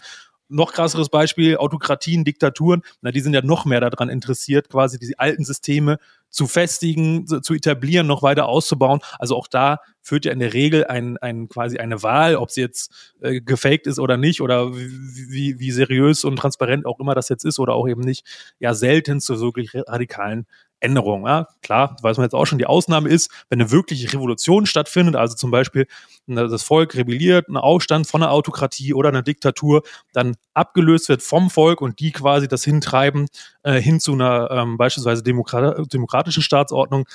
noch 0.48 0.72
krasseres 0.72 1.08
Beispiel, 1.08 1.56
Autokratien, 1.56 2.24
Diktaturen, 2.24 2.82
na, 3.00 3.10
die 3.10 3.20
sind 3.20 3.34
ja 3.34 3.42
noch 3.42 3.64
mehr 3.64 3.80
daran 3.80 4.08
interessiert, 4.08 4.68
quasi 4.68 4.98
diese 4.98 5.18
alten 5.18 5.44
Systeme 5.44 5.98
zu 6.34 6.48
festigen, 6.48 7.26
zu 7.26 7.54
etablieren, 7.54 8.08
noch 8.08 8.22
weiter 8.22 8.48
auszubauen. 8.48 8.98
Also 9.20 9.36
auch 9.36 9.46
da 9.46 9.78
führt 10.02 10.24
ja 10.24 10.32
in 10.32 10.40
der 10.40 10.52
Regel 10.52 10.84
ein, 10.84 11.16
ein 11.18 11.48
quasi 11.48 11.78
eine 11.78 12.02
Wahl, 12.02 12.34
ob 12.34 12.50
sie 12.50 12.60
jetzt 12.60 13.14
äh, 13.20 13.40
gefaked 13.40 13.86
ist 13.86 14.00
oder 14.00 14.16
nicht 14.16 14.40
oder 14.40 14.74
wie, 14.74 15.60
wie 15.60 15.70
seriös 15.70 16.24
und 16.24 16.36
transparent 16.36 16.86
auch 16.86 16.98
immer 16.98 17.14
das 17.14 17.28
jetzt 17.28 17.44
ist 17.44 17.60
oder 17.60 17.74
auch 17.74 17.86
eben 17.86 18.00
nicht, 18.00 18.26
ja 18.58 18.74
selten 18.74 19.20
zu 19.20 19.40
wirklich 19.40 19.70
radikalen 19.74 20.46
Änderungen. 20.84 21.26
Ja, 21.26 21.48
klar, 21.62 21.96
weiß 22.02 22.18
man 22.18 22.24
jetzt 22.24 22.34
auch 22.34 22.44
schon, 22.44 22.58
die 22.58 22.66
Ausnahme 22.66 23.08
ist, 23.08 23.30
wenn 23.48 23.60
eine 23.60 23.70
wirkliche 23.70 24.12
Revolution 24.12 24.66
stattfindet, 24.66 25.16
also 25.16 25.34
zum 25.34 25.50
Beispiel 25.50 25.86
das 26.26 26.62
Volk 26.62 26.94
rebelliert, 26.94 27.48
ein 27.48 27.56
Aufstand 27.56 28.06
von 28.06 28.22
einer 28.22 28.32
Autokratie 28.32 28.94
oder 28.94 29.08
einer 29.08 29.22
Diktatur, 29.22 29.82
dann 30.12 30.36
abgelöst 30.54 31.08
wird 31.08 31.22
vom 31.22 31.50
Volk 31.50 31.80
und 31.80 32.00
die 32.00 32.12
quasi 32.12 32.48
das 32.48 32.64
hintreiben 32.64 33.26
äh, 33.62 33.80
hin 33.80 34.00
zu 34.00 34.12
einer 34.12 34.50
ähm, 34.50 34.76
beispielsweise 34.76 35.22
Demokrat 35.22 35.92
demokratischen 35.92 36.42
Staatsordnung, 36.42 37.06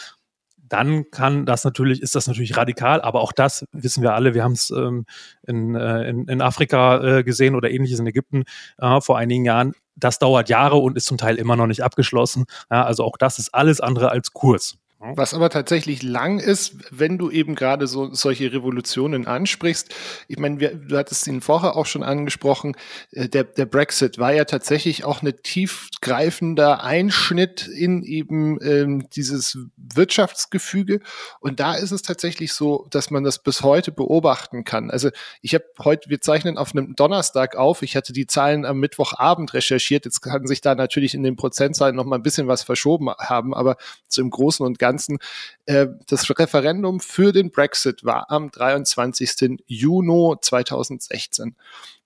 dann 0.69 1.09
kann 1.11 1.45
das 1.45 1.63
natürlich, 1.63 2.01
ist 2.01 2.15
das 2.15 2.27
natürlich 2.27 2.55
radikal, 2.55 3.01
aber 3.01 3.21
auch 3.21 3.33
das 3.33 3.65
wissen 3.71 4.03
wir 4.03 4.13
alle. 4.13 4.33
Wir 4.33 4.43
haben 4.43 4.53
es 4.53 4.69
ähm, 4.69 5.05
in, 5.45 5.75
äh, 5.75 6.09
in, 6.09 6.27
in 6.27 6.41
Afrika 6.41 7.17
äh, 7.19 7.23
gesehen 7.23 7.55
oder 7.55 7.71
ähnliches 7.71 7.99
in 7.99 8.07
Ägypten 8.07 8.43
äh, 8.77 9.01
vor 9.01 9.17
einigen 9.17 9.45
Jahren. 9.45 9.73
Das 9.99 10.19
dauert 10.19 10.49
Jahre 10.49 10.77
und 10.77 10.97
ist 10.97 11.05
zum 11.05 11.17
Teil 11.17 11.35
immer 11.35 11.55
noch 11.55 11.67
nicht 11.67 11.83
abgeschlossen. 11.83 12.45
Ja, 12.71 12.83
also 12.83 13.03
auch 13.03 13.17
das 13.17 13.39
ist 13.39 13.53
alles 13.53 13.81
andere 13.81 14.09
als 14.09 14.33
Kurs. 14.33 14.77
Was 15.01 15.33
aber 15.33 15.49
tatsächlich 15.49 16.03
lang 16.03 16.39
ist, 16.39 16.75
wenn 16.91 17.17
du 17.17 17.31
eben 17.31 17.55
gerade 17.55 17.87
so 17.87 18.13
solche 18.13 18.51
Revolutionen 18.51 19.27
ansprichst. 19.27 19.95
Ich 20.27 20.37
meine, 20.37 20.59
wir, 20.59 20.75
du 20.75 20.97
hattest 20.97 21.25
ihn 21.25 21.39
vorher 21.39 21.77
auch 21.77 21.85
schon 21.85 22.03
angesprochen. 22.03 22.75
Äh, 23.11 23.29
der, 23.29 23.45
der 23.45 23.65
Brexit 23.65 24.17
war 24.17 24.33
ja 24.33 24.43
tatsächlich 24.43 25.05
auch 25.05 25.21
ein 25.21 25.33
tiefgreifender 25.41 26.83
Einschnitt 26.83 27.65
in 27.65 28.03
eben 28.03 28.61
ähm, 28.61 29.07
dieses 29.15 29.57
Wirtschaftsgefüge. 29.77 30.99
Und 31.39 31.61
da 31.61 31.75
ist 31.75 31.91
es 31.91 32.01
tatsächlich 32.01 32.51
so, 32.51 32.85
dass 32.89 33.09
man 33.09 33.23
das 33.23 33.41
bis 33.41 33.61
heute 33.63 33.93
beobachten 33.93 34.65
kann. 34.65 34.91
Also 34.91 35.11
ich 35.41 35.53
habe 35.53 35.63
heute, 35.81 36.09
wir 36.09 36.19
zeichnen 36.19 36.57
auf 36.57 36.75
einem 36.75 36.97
Donnerstag 36.97 37.55
auf. 37.55 37.83
Ich 37.83 37.95
hatte 37.95 38.11
die 38.11 38.27
Zahlen 38.27 38.65
am 38.65 38.81
Mittwochabend 38.81 39.53
recherchiert. 39.53 40.03
Jetzt 40.03 40.19
kann 40.19 40.45
sich 40.45 40.59
da 40.59 40.75
natürlich 40.75 41.13
in 41.13 41.23
den 41.23 41.37
Prozentzahlen 41.37 41.95
noch 41.95 42.03
mal 42.03 42.17
ein 42.17 42.23
bisschen 42.23 42.47
was 42.47 42.63
verschoben 42.63 43.09
haben, 43.17 43.53
aber 43.53 43.77
so 44.09 44.21
im 44.21 44.29
Großen 44.29 44.65
und 44.65 44.77
Ganzen 44.77 44.88
Ganzen. 44.89 45.19
Äh, 45.65 45.87
das 46.07 46.27
Referendum 46.29 46.99
für 46.99 47.31
den 47.31 47.51
Brexit 47.51 48.03
war 48.03 48.31
am 48.31 48.49
23. 48.49 49.59
Juni 49.67 50.35
2016. 50.41 51.55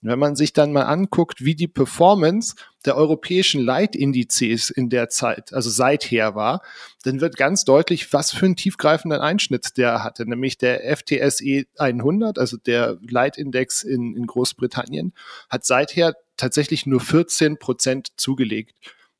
wenn 0.01 0.19
man 0.19 0.35
sich 0.35 0.51
dann 0.51 0.73
mal 0.73 0.83
anguckt, 0.83 1.45
wie 1.45 1.55
die 1.55 1.69
Performance 1.69 2.55
der 2.83 2.97
europäischen 2.97 3.61
Leitindizes 3.61 4.69
in 4.69 4.89
der 4.89 5.07
Zeit, 5.07 5.53
also 5.53 5.69
seither 5.69 6.35
war, 6.35 6.61
dann 7.03 7.21
wird 7.21 7.37
ganz 7.37 7.63
deutlich, 7.63 8.11
was 8.11 8.33
für 8.33 8.45
einen 8.45 8.57
tiefgreifenden 8.57 9.21
Einschnitt 9.21 9.77
der 9.77 10.03
hatte, 10.03 10.27
nämlich 10.27 10.57
der 10.57 10.81
FTSE 10.97 11.63
100, 11.77 12.37
also 12.37 12.57
der 12.57 12.97
Leitindex 13.01 13.83
in, 13.83 14.13
in 14.17 14.27
Großbritannien, 14.27 15.13
hat 15.49 15.65
seither 15.65 16.15
tatsächlich 16.35 16.85
nur 16.85 16.99
14 16.99 17.57
Prozent 17.59 18.09
zugelegt. 18.17 18.75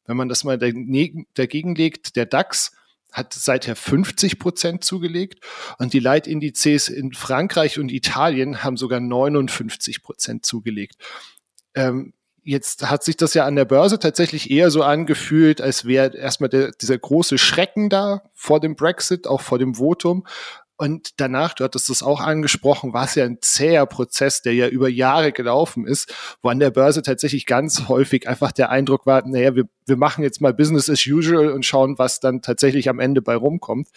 Wenn 0.05 0.17
man 0.17 0.27
das 0.27 0.43
mal 0.43 0.57
dagegen 0.57 1.75
legt, 1.75 2.17
der 2.17 2.25
DAX 2.25 2.73
hat 3.13 3.33
seither 3.33 3.75
50 3.75 4.39
Prozent 4.39 4.83
zugelegt 4.83 5.39
und 5.77 5.93
die 5.93 5.99
Leitindizes 5.99 6.89
in 6.89 7.13
Frankreich 7.13 7.79
und 7.79 7.91
Italien 7.91 8.63
haben 8.63 8.75
sogar 8.75 8.99
59 8.99 10.03
Prozent 10.03 10.45
zugelegt. 10.45 10.95
Ähm, 11.75 12.13
jetzt 12.43 12.89
hat 12.89 13.03
sich 13.03 13.15
das 13.15 13.33
ja 13.33 13.45
an 13.45 13.55
der 13.55 13.65
Börse 13.65 13.99
tatsächlich 13.99 14.51
eher 14.51 14.69
so 14.69 14.83
angefühlt, 14.83 15.61
als 15.61 15.85
wäre 15.85 16.17
erstmal 16.17 16.49
der, 16.49 16.71
dieser 16.71 16.97
große 16.97 17.37
Schrecken 17.37 17.89
da 17.89 18.23
vor 18.33 18.59
dem 18.59 18.75
Brexit, 18.75 19.27
auch 19.27 19.41
vor 19.41 19.59
dem 19.59 19.75
Votum. 19.75 20.25
Und 20.75 21.19
danach, 21.19 21.53
du 21.53 21.63
hattest 21.63 21.89
das 21.89 22.01
auch 22.01 22.19
angesprochen, 22.19 22.93
war 22.93 23.05
es 23.05 23.15
ja 23.15 23.25
ein 23.25 23.37
zäher 23.41 23.85
Prozess, 23.85 24.41
der 24.41 24.53
ja 24.53 24.67
über 24.67 24.89
Jahre 24.89 25.31
gelaufen 25.31 25.85
ist, 25.85 26.13
wo 26.41 26.49
an 26.49 26.59
der 26.59 26.71
Börse 26.71 27.03
tatsächlich 27.03 27.45
ganz 27.45 27.87
häufig 27.87 28.27
einfach 28.27 28.51
der 28.51 28.69
Eindruck 28.71 29.05
war, 29.05 29.25
naja, 29.27 29.55
wir, 29.55 29.65
wir 29.85 29.97
machen 29.97 30.23
jetzt 30.23 30.41
mal 30.41 30.53
Business 30.53 30.89
as 30.89 31.05
usual 31.05 31.51
und 31.51 31.65
schauen, 31.65 31.99
was 31.99 32.19
dann 32.19 32.41
tatsächlich 32.41 32.89
am 32.89 32.99
Ende 32.99 33.21
bei 33.21 33.35
rumkommt. 33.35 33.89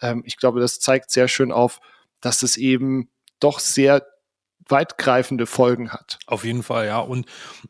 Ähm, 0.00 0.22
ich 0.26 0.36
glaube, 0.36 0.60
das 0.60 0.80
zeigt 0.80 1.10
sehr 1.12 1.28
schön 1.28 1.52
auf, 1.52 1.80
dass 2.20 2.42
es 2.42 2.56
eben 2.56 3.08
doch 3.38 3.60
sehr 3.60 4.04
weitgreifende 4.70 5.46
Folgen 5.46 5.90
hat. 5.90 6.18
Auf 6.26 6.44
jeden 6.44 6.62
Fall, 6.62 6.86
ja. 6.86 6.98
Und 6.98 7.26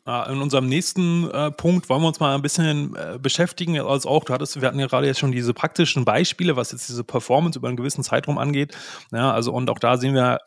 äh, 0.07 0.33
in 0.33 0.41
unserem 0.41 0.67
nächsten 0.67 1.31
äh, 1.31 1.51
Punkt 1.51 1.89
wollen 1.89 2.03
wir 2.03 2.09
uns 2.09 2.21
mal 2.21 2.35
ein 2.35 2.43
bisschen 2.43 2.95
äh, 2.97 3.19
beschäftigen, 3.19 3.79
als 3.81 4.07
auch, 4.07 4.25
du 4.25 4.33
hattest, 4.33 4.61
wir 4.61 4.69
hatten 4.69 4.79
ja 4.79 4.87
gerade 4.87 5.07
jetzt 5.07 5.21
schon 5.21 5.33
diese 5.33 5.55
praktischen 5.55 6.05
Beispiele, 6.05 6.57
was 6.57 6.73
jetzt 6.73 6.89
diese 6.89 7.05
Performance 7.05 7.59
über 7.59 7.69
einen 7.69 7.77
gewissen 7.77 8.05
Zeitraum 8.05 8.39
angeht. 8.39 8.77
Ja, 9.13 9.33
also 9.33 9.53
und 9.53 9.71
auch 9.71 9.79
da 9.79 9.97
sehen 9.97 10.15
wir 10.15 10.41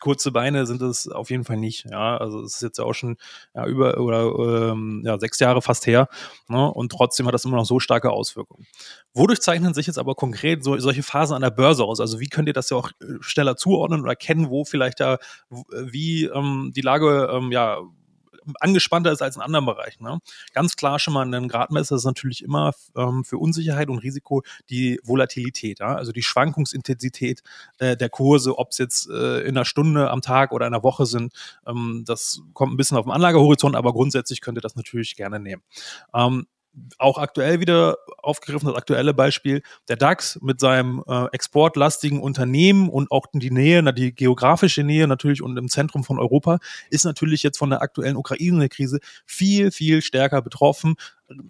kurze 0.00 0.32
Beine 0.32 0.66
sind 0.66 0.82
es 0.82 1.08
auf 1.08 1.30
jeden 1.30 1.44
Fall 1.44 1.56
nicht. 1.56 1.86
Ja, 1.88 2.16
also 2.16 2.40
es 2.40 2.56
ist 2.56 2.62
jetzt 2.62 2.78
ja 2.78 2.84
auch 2.84 2.92
schon 2.92 3.16
ja, 3.54 3.66
über 3.66 3.98
oder 3.98 4.72
ähm, 4.72 5.02
ja, 5.04 5.18
sechs 5.18 5.38
Jahre 5.38 5.62
fast 5.62 5.86
her. 5.86 6.08
Ne? 6.48 6.70
Und 6.72 6.90
trotzdem 6.90 7.26
hat 7.26 7.34
das 7.34 7.44
immer 7.44 7.56
noch 7.56 7.64
so 7.64 7.78
starke 7.78 8.10
Auswirkungen. 8.10 8.66
Wodurch 9.14 9.40
zeichnen 9.40 9.74
sich 9.74 9.86
jetzt 9.86 9.98
aber 9.98 10.14
konkret 10.14 10.64
so, 10.64 10.78
solche 10.78 11.02
Phasen 11.02 11.36
an 11.36 11.42
der 11.42 11.50
Börse 11.50 11.84
aus? 11.84 12.00
Also 12.00 12.18
wie 12.20 12.28
könnt 12.28 12.48
ihr 12.48 12.54
das 12.54 12.70
ja 12.70 12.76
auch 12.76 12.90
äh, 13.00 13.04
schneller 13.20 13.56
zuordnen 13.56 14.02
oder 14.02 14.16
kennen, 14.16 14.50
wo 14.50 14.64
vielleicht 14.64 15.00
da 15.00 15.18
wie 15.70 16.24
ähm, 16.24 16.72
die 16.74 16.80
Lage 16.80 17.30
ähm, 17.32 17.52
ja 17.52 17.78
angespannter 18.60 19.12
ist 19.12 19.22
als 19.22 19.36
in 19.36 19.42
anderen 19.42 19.66
Bereichen. 19.66 20.04
Ne? 20.04 20.18
Ganz 20.52 20.76
klar 20.76 20.98
schon 20.98 21.14
mal 21.14 21.32
ein 21.32 21.48
Gradmesser 21.48 21.96
ist 21.96 22.04
natürlich 22.04 22.42
immer 22.42 22.72
ähm, 22.96 23.24
für 23.24 23.38
Unsicherheit 23.38 23.88
und 23.88 23.98
Risiko 23.98 24.42
die 24.70 25.00
Volatilität, 25.04 25.80
ja? 25.80 25.94
also 25.94 26.12
die 26.12 26.22
Schwankungsintensität 26.22 27.42
äh, 27.78 27.96
der 27.96 28.08
Kurse, 28.08 28.58
ob 28.58 28.70
es 28.70 28.78
jetzt 28.78 29.08
äh, 29.08 29.40
in 29.40 29.56
einer 29.56 29.64
Stunde 29.64 30.10
am 30.10 30.22
Tag 30.22 30.52
oder 30.52 30.66
einer 30.66 30.82
Woche 30.82 31.06
sind. 31.06 31.32
Ähm, 31.66 32.04
das 32.06 32.42
kommt 32.52 32.72
ein 32.72 32.76
bisschen 32.76 32.96
auf 32.96 33.04
den 33.04 33.12
Anlagehorizont, 33.12 33.76
aber 33.76 33.92
grundsätzlich 33.92 34.40
könnt 34.40 34.58
ihr 34.58 34.62
das 34.62 34.76
natürlich 34.76 35.16
gerne 35.16 35.40
nehmen. 35.40 35.62
Ähm, 36.14 36.46
auch 36.98 37.18
aktuell 37.18 37.60
wieder 37.60 37.98
aufgegriffen, 38.18 38.68
das 38.68 38.76
aktuelle 38.76 39.12
Beispiel, 39.12 39.62
der 39.88 39.96
DAX 39.96 40.38
mit 40.40 40.60
seinem 40.60 41.02
äh, 41.06 41.26
exportlastigen 41.32 42.20
Unternehmen 42.20 42.88
und 42.88 43.10
auch 43.10 43.26
die 43.32 43.50
Nähe, 43.50 43.82
na, 43.82 43.92
die 43.92 44.14
geografische 44.14 44.82
Nähe 44.82 45.06
natürlich 45.06 45.42
und 45.42 45.56
im 45.56 45.68
Zentrum 45.68 46.04
von 46.04 46.18
Europa, 46.18 46.58
ist 46.90 47.04
natürlich 47.04 47.42
jetzt 47.42 47.58
von 47.58 47.70
der 47.70 47.82
aktuellen 47.82 48.16
Ukraine-Krise 48.16 49.00
viel, 49.26 49.70
viel 49.70 50.02
stärker 50.02 50.40
betroffen. 50.40 50.94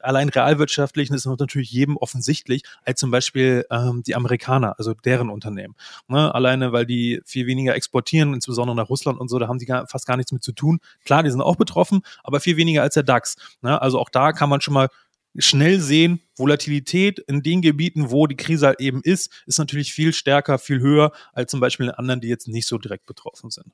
Allein 0.00 0.28
realwirtschaftlich 0.28 1.10
ist 1.10 1.26
natürlich 1.26 1.70
jedem 1.70 1.96
offensichtlich, 1.96 2.62
als 2.84 3.00
zum 3.00 3.10
Beispiel 3.10 3.64
ähm, 3.70 4.02
die 4.04 4.14
Amerikaner, 4.14 4.78
also 4.78 4.94
deren 4.94 5.28
Unternehmen. 5.28 5.74
Ne? 6.08 6.32
Alleine, 6.34 6.72
weil 6.72 6.86
die 6.86 7.20
viel 7.24 7.46
weniger 7.46 7.74
exportieren, 7.74 8.34
insbesondere 8.34 8.76
nach 8.76 8.88
Russland 8.88 9.18
und 9.18 9.28
so, 9.28 9.38
da 9.38 9.48
haben 9.48 9.58
die 9.58 9.66
gar, 9.66 9.86
fast 9.88 10.06
gar 10.06 10.16
nichts 10.16 10.32
mit 10.32 10.42
zu 10.42 10.52
tun. 10.52 10.78
Klar, 11.04 11.22
die 11.22 11.30
sind 11.30 11.40
auch 11.40 11.56
betroffen, 11.56 12.02
aber 12.22 12.40
viel 12.40 12.56
weniger 12.56 12.82
als 12.82 12.94
der 12.94 13.02
DAX. 13.02 13.36
Ne? 13.60 13.80
Also 13.80 13.98
auch 13.98 14.10
da 14.10 14.32
kann 14.32 14.48
man 14.48 14.60
schon 14.60 14.74
mal 14.74 14.88
schnell 15.36 15.80
sehen, 15.80 16.20
Volatilität 16.36 17.18
in 17.18 17.42
den 17.42 17.62
Gebieten, 17.62 18.10
wo 18.10 18.26
die 18.26 18.36
Krise 18.36 18.66
halt 18.66 18.80
eben 18.80 19.00
ist, 19.02 19.30
ist 19.46 19.58
natürlich 19.58 19.92
viel 19.92 20.12
stärker, 20.12 20.58
viel 20.58 20.80
höher 20.80 21.12
als 21.32 21.50
zum 21.50 21.60
Beispiel 21.60 21.86
in 21.86 21.92
anderen, 21.92 22.20
die 22.20 22.28
jetzt 22.28 22.48
nicht 22.48 22.66
so 22.66 22.78
direkt 22.78 23.06
betroffen 23.06 23.50
sind. 23.50 23.72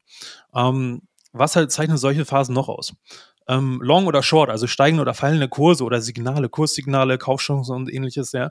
Ähm, 0.55 1.03
was 1.33 1.57
halt 1.57 1.73
zeichnen 1.73 1.99
solche 1.99 2.25
Phasen 2.25 2.55
noch 2.55 2.69
aus? 2.69 2.95
Ähm, 3.49 3.81
Long 3.83 4.07
oder 4.07 4.23
Short, 4.23 4.51
also 4.51 4.67
steigende 4.67 5.03
oder 5.03 5.15
fallende 5.15 5.49
Kurse 5.49 5.85
oder 5.85 6.01
Signale, 6.01 6.49
Kurssignale, 6.49 7.19
Kaufchancen 7.19 7.75
und 7.75 7.93
ähnliches, 7.93 8.33
ja, 8.33 8.51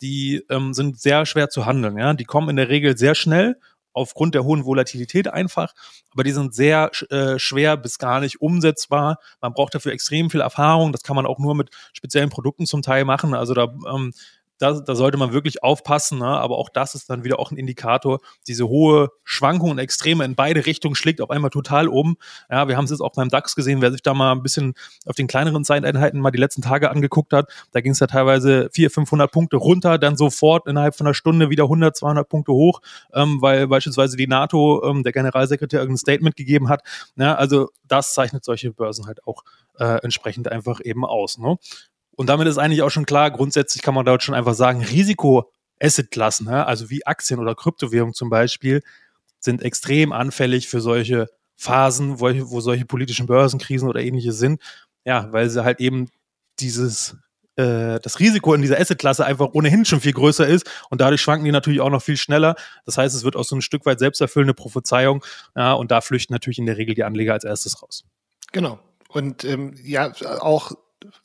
die 0.00 0.44
ähm, 0.50 0.72
sind 0.72 1.00
sehr 1.00 1.26
schwer 1.26 1.48
zu 1.48 1.66
handeln. 1.66 1.98
Ja, 1.98 2.14
die 2.14 2.24
kommen 2.24 2.50
in 2.50 2.56
der 2.56 2.68
Regel 2.68 2.96
sehr 2.96 3.14
schnell 3.14 3.56
aufgrund 3.96 4.34
der 4.34 4.44
hohen 4.44 4.64
Volatilität 4.64 5.28
einfach, 5.28 5.74
aber 6.12 6.22
die 6.22 6.32
sind 6.32 6.54
sehr 6.54 6.90
äh, 7.10 7.38
schwer 7.38 7.76
bis 7.76 7.98
gar 7.98 8.20
nicht 8.20 8.40
umsetzbar. 8.40 9.18
Man 9.40 9.54
braucht 9.54 9.74
dafür 9.74 9.92
extrem 9.92 10.30
viel 10.30 10.40
Erfahrung. 10.40 10.92
Das 10.92 11.02
kann 11.02 11.16
man 11.16 11.26
auch 11.26 11.38
nur 11.38 11.54
mit 11.54 11.70
speziellen 11.92 12.28
Produkten 12.28 12.66
zum 12.66 12.82
Teil 12.82 13.04
machen. 13.04 13.34
Also 13.34 13.54
da 13.54 13.74
ähm, 13.92 14.12
da, 14.58 14.80
da 14.80 14.94
sollte 14.94 15.18
man 15.18 15.32
wirklich 15.32 15.62
aufpassen, 15.62 16.18
ne? 16.18 16.26
aber 16.26 16.58
auch 16.58 16.68
das 16.68 16.94
ist 16.94 17.10
dann 17.10 17.24
wieder 17.24 17.38
auch 17.38 17.50
ein 17.50 17.56
Indikator. 17.56 18.20
Diese 18.46 18.68
hohe 18.68 19.10
Schwankung 19.24 19.70
und 19.70 19.78
Extreme 19.78 20.24
in 20.24 20.34
beide 20.34 20.66
Richtungen 20.66 20.94
schlägt 20.94 21.20
auf 21.20 21.30
einmal 21.30 21.50
total 21.50 21.88
um. 21.88 22.16
Ja, 22.50 22.68
wir 22.68 22.76
haben 22.76 22.84
es 22.84 22.90
jetzt 22.90 23.00
auch 23.00 23.12
beim 23.12 23.28
DAX 23.28 23.54
gesehen, 23.54 23.82
wer 23.82 23.92
sich 23.92 24.02
da 24.02 24.14
mal 24.14 24.32
ein 24.32 24.42
bisschen 24.42 24.74
auf 25.04 25.14
den 25.14 25.26
kleineren 25.26 25.64
Zeiteinheiten 25.64 26.20
mal 26.20 26.30
die 26.30 26.38
letzten 26.38 26.62
Tage 26.62 26.90
angeguckt 26.90 27.32
hat, 27.32 27.50
da 27.72 27.80
ging 27.80 27.92
es 27.92 28.00
ja 28.00 28.06
teilweise 28.06 28.68
400, 28.72 28.94
500 28.94 29.32
Punkte 29.32 29.56
runter, 29.56 29.98
dann 29.98 30.16
sofort 30.16 30.66
innerhalb 30.66 30.94
von 30.94 31.06
einer 31.06 31.14
Stunde 31.14 31.50
wieder 31.50 31.64
100, 31.64 31.96
200 31.96 32.28
Punkte 32.28 32.52
hoch, 32.52 32.80
ähm, 33.12 33.40
weil 33.40 33.66
beispielsweise 33.68 34.16
die 34.16 34.26
NATO, 34.26 34.82
ähm, 34.84 35.02
der 35.02 35.12
Generalsekretär 35.12 35.80
irgendein 35.80 35.98
Statement 35.98 36.36
gegeben 36.36 36.68
hat. 36.68 36.82
Ja, 37.16 37.34
also 37.34 37.68
das 37.84 38.14
zeichnet 38.14 38.44
solche 38.44 38.72
Börsen 38.72 39.06
halt 39.06 39.26
auch 39.26 39.42
äh, 39.78 40.02
entsprechend 40.02 40.50
einfach 40.50 40.80
eben 40.82 41.04
aus. 41.04 41.38
Ne? 41.38 41.58
Und 42.16 42.28
damit 42.28 42.48
ist 42.48 42.58
eigentlich 42.58 42.82
auch 42.82 42.90
schon 42.90 43.06
klar, 43.06 43.30
grundsätzlich 43.30 43.82
kann 43.82 43.94
man 43.94 44.04
dort 44.04 44.22
schon 44.22 44.34
einfach 44.34 44.54
sagen, 44.54 44.82
Risiko-Asset-Klassen, 44.82 46.48
also 46.48 46.90
wie 46.90 47.06
Aktien 47.06 47.38
oder 47.38 47.54
Kryptowährung 47.54 48.14
zum 48.14 48.30
Beispiel, 48.30 48.82
sind 49.38 49.62
extrem 49.62 50.12
anfällig 50.12 50.68
für 50.68 50.80
solche 50.80 51.28
Phasen, 51.56 52.20
wo, 52.20 52.26
wo 52.50 52.60
solche 52.60 52.86
politischen 52.86 53.26
Börsenkrisen 53.26 53.88
oder 53.88 54.00
ähnliches 54.00 54.38
sind. 54.38 54.60
Ja, 55.04 55.32
weil 55.32 55.48
sie 55.48 55.62
halt 55.62 55.78
eben 55.80 56.08
dieses 56.58 57.16
äh, 57.56 58.00
das 58.00 58.20
Risiko 58.20 58.54
in 58.54 58.62
dieser 58.62 58.78
Assetklasse 58.78 59.24
einfach 59.24 59.48
ohnehin 59.52 59.84
schon 59.84 60.00
viel 60.00 60.12
größer 60.12 60.46
ist 60.46 60.68
und 60.90 61.00
dadurch 61.00 61.22
schwanken 61.22 61.44
die 61.44 61.52
natürlich 61.52 61.80
auch 61.80 61.90
noch 61.90 62.02
viel 62.02 62.16
schneller. 62.16 62.56
Das 62.84 62.98
heißt, 62.98 63.14
es 63.14 63.24
wird 63.24 63.36
auch 63.36 63.44
so 63.44 63.56
ein 63.56 63.62
Stück 63.62 63.86
weit 63.86 63.98
selbsterfüllende 63.98 64.54
Prophezeiung 64.54 65.24
ja, 65.54 65.72
und 65.72 65.90
da 65.90 66.00
flüchten 66.00 66.32
natürlich 66.32 66.58
in 66.58 66.66
der 66.66 66.76
Regel 66.76 66.94
die 66.94 67.04
Anleger 67.04 67.32
als 67.32 67.44
erstes 67.44 67.82
raus. 67.82 68.04
Genau. 68.52 68.78
Und 69.08 69.44
ähm, 69.44 69.74
ja, 69.82 70.12
auch 70.40 70.72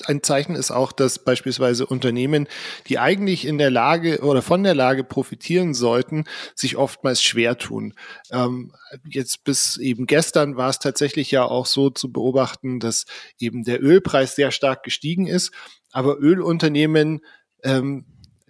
ein 0.05 0.21
Zeichen 0.21 0.55
ist 0.55 0.71
auch, 0.71 0.91
dass 0.91 1.19
beispielsweise 1.19 1.85
Unternehmen, 1.85 2.47
die 2.87 2.99
eigentlich 2.99 3.45
in 3.45 3.57
der 3.57 3.71
Lage 3.71 4.19
oder 4.21 4.41
von 4.41 4.63
der 4.63 4.75
Lage 4.75 5.03
profitieren 5.03 5.73
sollten, 5.73 6.25
sich 6.55 6.75
oftmals 6.75 7.23
schwer 7.23 7.57
tun. 7.57 7.93
Ähm, 8.31 8.73
jetzt 9.09 9.43
bis 9.43 9.77
eben 9.77 10.07
gestern 10.07 10.57
war 10.57 10.69
es 10.69 10.79
tatsächlich 10.79 11.31
ja 11.31 11.45
auch 11.45 11.65
so 11.65 11.89
zu 11.89 12.11
beobachten, 12.11 12.79
dass 12.79 13.05
eben 13.39 13.63
der 13.63 13.81
Ölpreis 13.81 14.35
sehr 14.35 14.51
stark 14.51 14.83
gestiegen 14.83 15.27
ist, 15.27 15.51
aber 15.91 16.19
Ölunternehmen 16.19 17.21
ähm, 17.63 18.05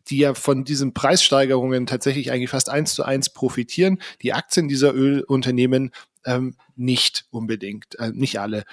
die 0.10 0.18
ja 0.18 0.34
von 0.34 0.64
diesen 0.64 0.94
Preissteigerungen 0.94 1.86
tatsächlich 1.86 2.32
eigentlich 2.32 2.50
fast 2.50 2.70
eins 2.70 2.94
zu 2.94 3.04
eins 3.04 3.32
profitieren. 3.32 4.02
Die 4.22 4.34
Aktien 4.34 4.68
dieser 4.68 4.94
Ölunternehmen 4.94 5.92
ähm, 6.26 6.56
nicht 6.76 7.26
unbedingt, 7.32 7.98
äh, 8.00 8.12
nicht 8.12 8.40
alle. 8.40 8.64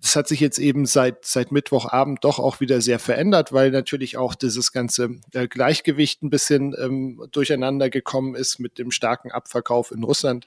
Das 0.00 0.16
hat 0.16 0.28
sich 0.28 0.40
jetzt 0.40 0.58
eben 0.58 0.86
seit, 0.86 1.24
seit 1.24 1.52
Mittwochabend 1.52 2.24
doch 2.24 2.38
auch 2.38 2.60
wieder 2.60 2.80
sehr 2.80 2.98
verändert, 2.98 3.52
weil 3.52 3.70
natürlich 3.70 4.16
auch 4.16 4.34
dieses 4.34 4.72
ganze 4.72 5.20
äh, 5.32 5.48
Gleichgewicht 5.48 6.22
ein 6.22 6.30
bisschen 6.30 6.74
ähm, 6.78 7.22
durcheinander 7.32 7.90
gekommen 7.90 8.34
ist 8.34 8.58
mit 8.58 8.78
dem 8.78 8.90
starken 8.90 9.30
Abverkauf 9.30 9.90
in 9.90 10.04
Russland. 10.04 10.46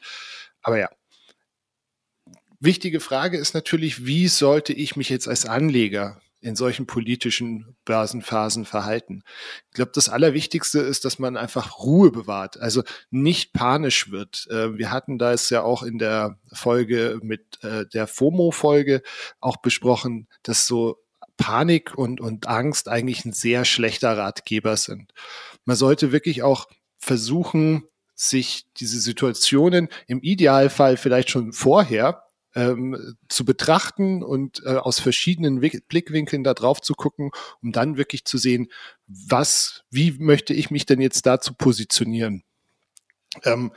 Aber 0.62 0.80
ja, 0.80 0.90
wichtige 2.60 3.00
Frage 3.00 3.38
ist 3.38 3.54
natürlich, 3.54 4.06
wie 4.06 4.28
sollte 4.28 4.74
ich 4.74 4.96
mich 4.96 5.10
jetzt 5.10 5.28
als 5.28 5.46
Anleger 5.46 6.22
in 6.44 6.56
solchen 6.56 6.86
politischen 6.86 7.76
Börsenphasen 7.86 8.66
verhalten. 8.66 9.24
Ich 9.70 9.76
glaube, 9.76 9.92
das 9.96 10.10
Allerwichtigste 10.10 10.80
ist, 10.80 11.06
dass 11.06 11.18
man 11.18 11.38
einfach 11.38 11.80
Ruhe 11.80 12.12
bewahrt, 12.12 12.60
also 12.60 12.84
nicht 13.10 13.54
panisch 13.54 14.12
wird. 14.12 14.48
Äh, 14.50 14.78
wir 14.78 14.92
hatten 14.92 15.18
da 15.18 15.32
es 15.32 15.50
ja 15.50 15.64
auch 15.64 15.84
in 15.84 15.98
der 15.98 16.38
Folge 16.52 17.20
mit 17.24 17.64
äh, 17.64 17.86
der 17.88 18.08
FOMO-Folge 18.08 19.02
auch 19.40 19.58
besprochen, 19.58 20.28
dass 20.44 20.68
so 20.68 20.98
Panik 21.38 21.98
und, 21.98 22.20
und 22.20 22.48
Angst 22.48 22.90
eigentlich 22.90 23.24
ein 23.26 23.34
sehr 23.34 23.64
schlechter 23.64 24.18
Ratgeber 24.18 24.76
sind. 24.76 25.14
Man 25.64 25.78
sollte 25.78 26.12
wirklich 26.12 26.44
auch 26.44 26.68
versuchen, 26.98 27.84
sich 28.16 28.66
diese 28.78 29.00
Situationen 29.00 29.88
im 30.08 30.22
Idealfall 30.22 30.98
vielleicht 30.98 31.30
schon 31.30 31.54
vorher 31.54 32.24
ähm, 32.56 33.16
zu 33.30 33.46
betrachten 33.46 34.24
und 34.24 34.62
äh, 34.66 34.76
aus 34.76 35.00
verschiedenen 35.00 35.60
Blickwinkeln 35.60 36.44
da 36.44 36.54
drauf 36.54 36.82
zu 36.82 36.94
gucken, 36.94 37.32
um 37.62 37.72
dann 37.72 37.98
wirklich 37.98 38.26
zu 38.26 38.38
sehen, 38.38 38.70
was, 39.08 39.84
wie 39.90 40.12
möchte 40.20 40.54
ich 40.54 40.72
mich 40.72 40.86
denn 40.86 41.02
jetzt 41.02 41.26
dazu 41.26 41.54
positionieren? 41.54 42.44
Ähm, 43.44 43.72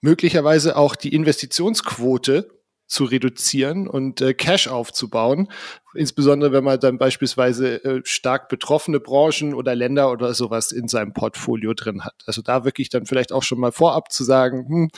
möglicherweise 0.00 0.76
auch 0.76 0.96
die 0.96 1.14
Investitionsquote 1.14 2.50
zu 2.86 3.04
reduzieren 3.04 3.86
und 3.86 4.20
äh, 4.20 4.34
Cash 4.34 4.68
aufzubauen. 4.68 5.48
Insbesondere 5.94 6.52
wenn 6.52 6.64
man 6.64 6.78
dann 6.78 6.98
beispielsweise 6.98 7.82
äh, 7.84 8.00
stark 8.04 8.48
betroffene 8.48 9.00
Branchen 9.00 9.54
oder 9.54 9.74
Länder 9.74 10.10
oder 10.12 10.34
sowas 10.34 10.70
in 10.72 10.88
seinem 10.88 11.12
Portfolio 11.12 11.74
drin 11.74 12.04
hat. 12.04 12.14
Also 12.26 12.42
da 12.42 12.64
wirklich 12.64 12.88
dann 12.88 13.06
vielleicht 13.06 13.32
auch 13.32 13.42
schon 13.42 13.58
mal 13.58 13.72
vorab 13.72 14.12
zu 14.12 14.24
sagen, 14.24 14.66
hm, 14.68 14.90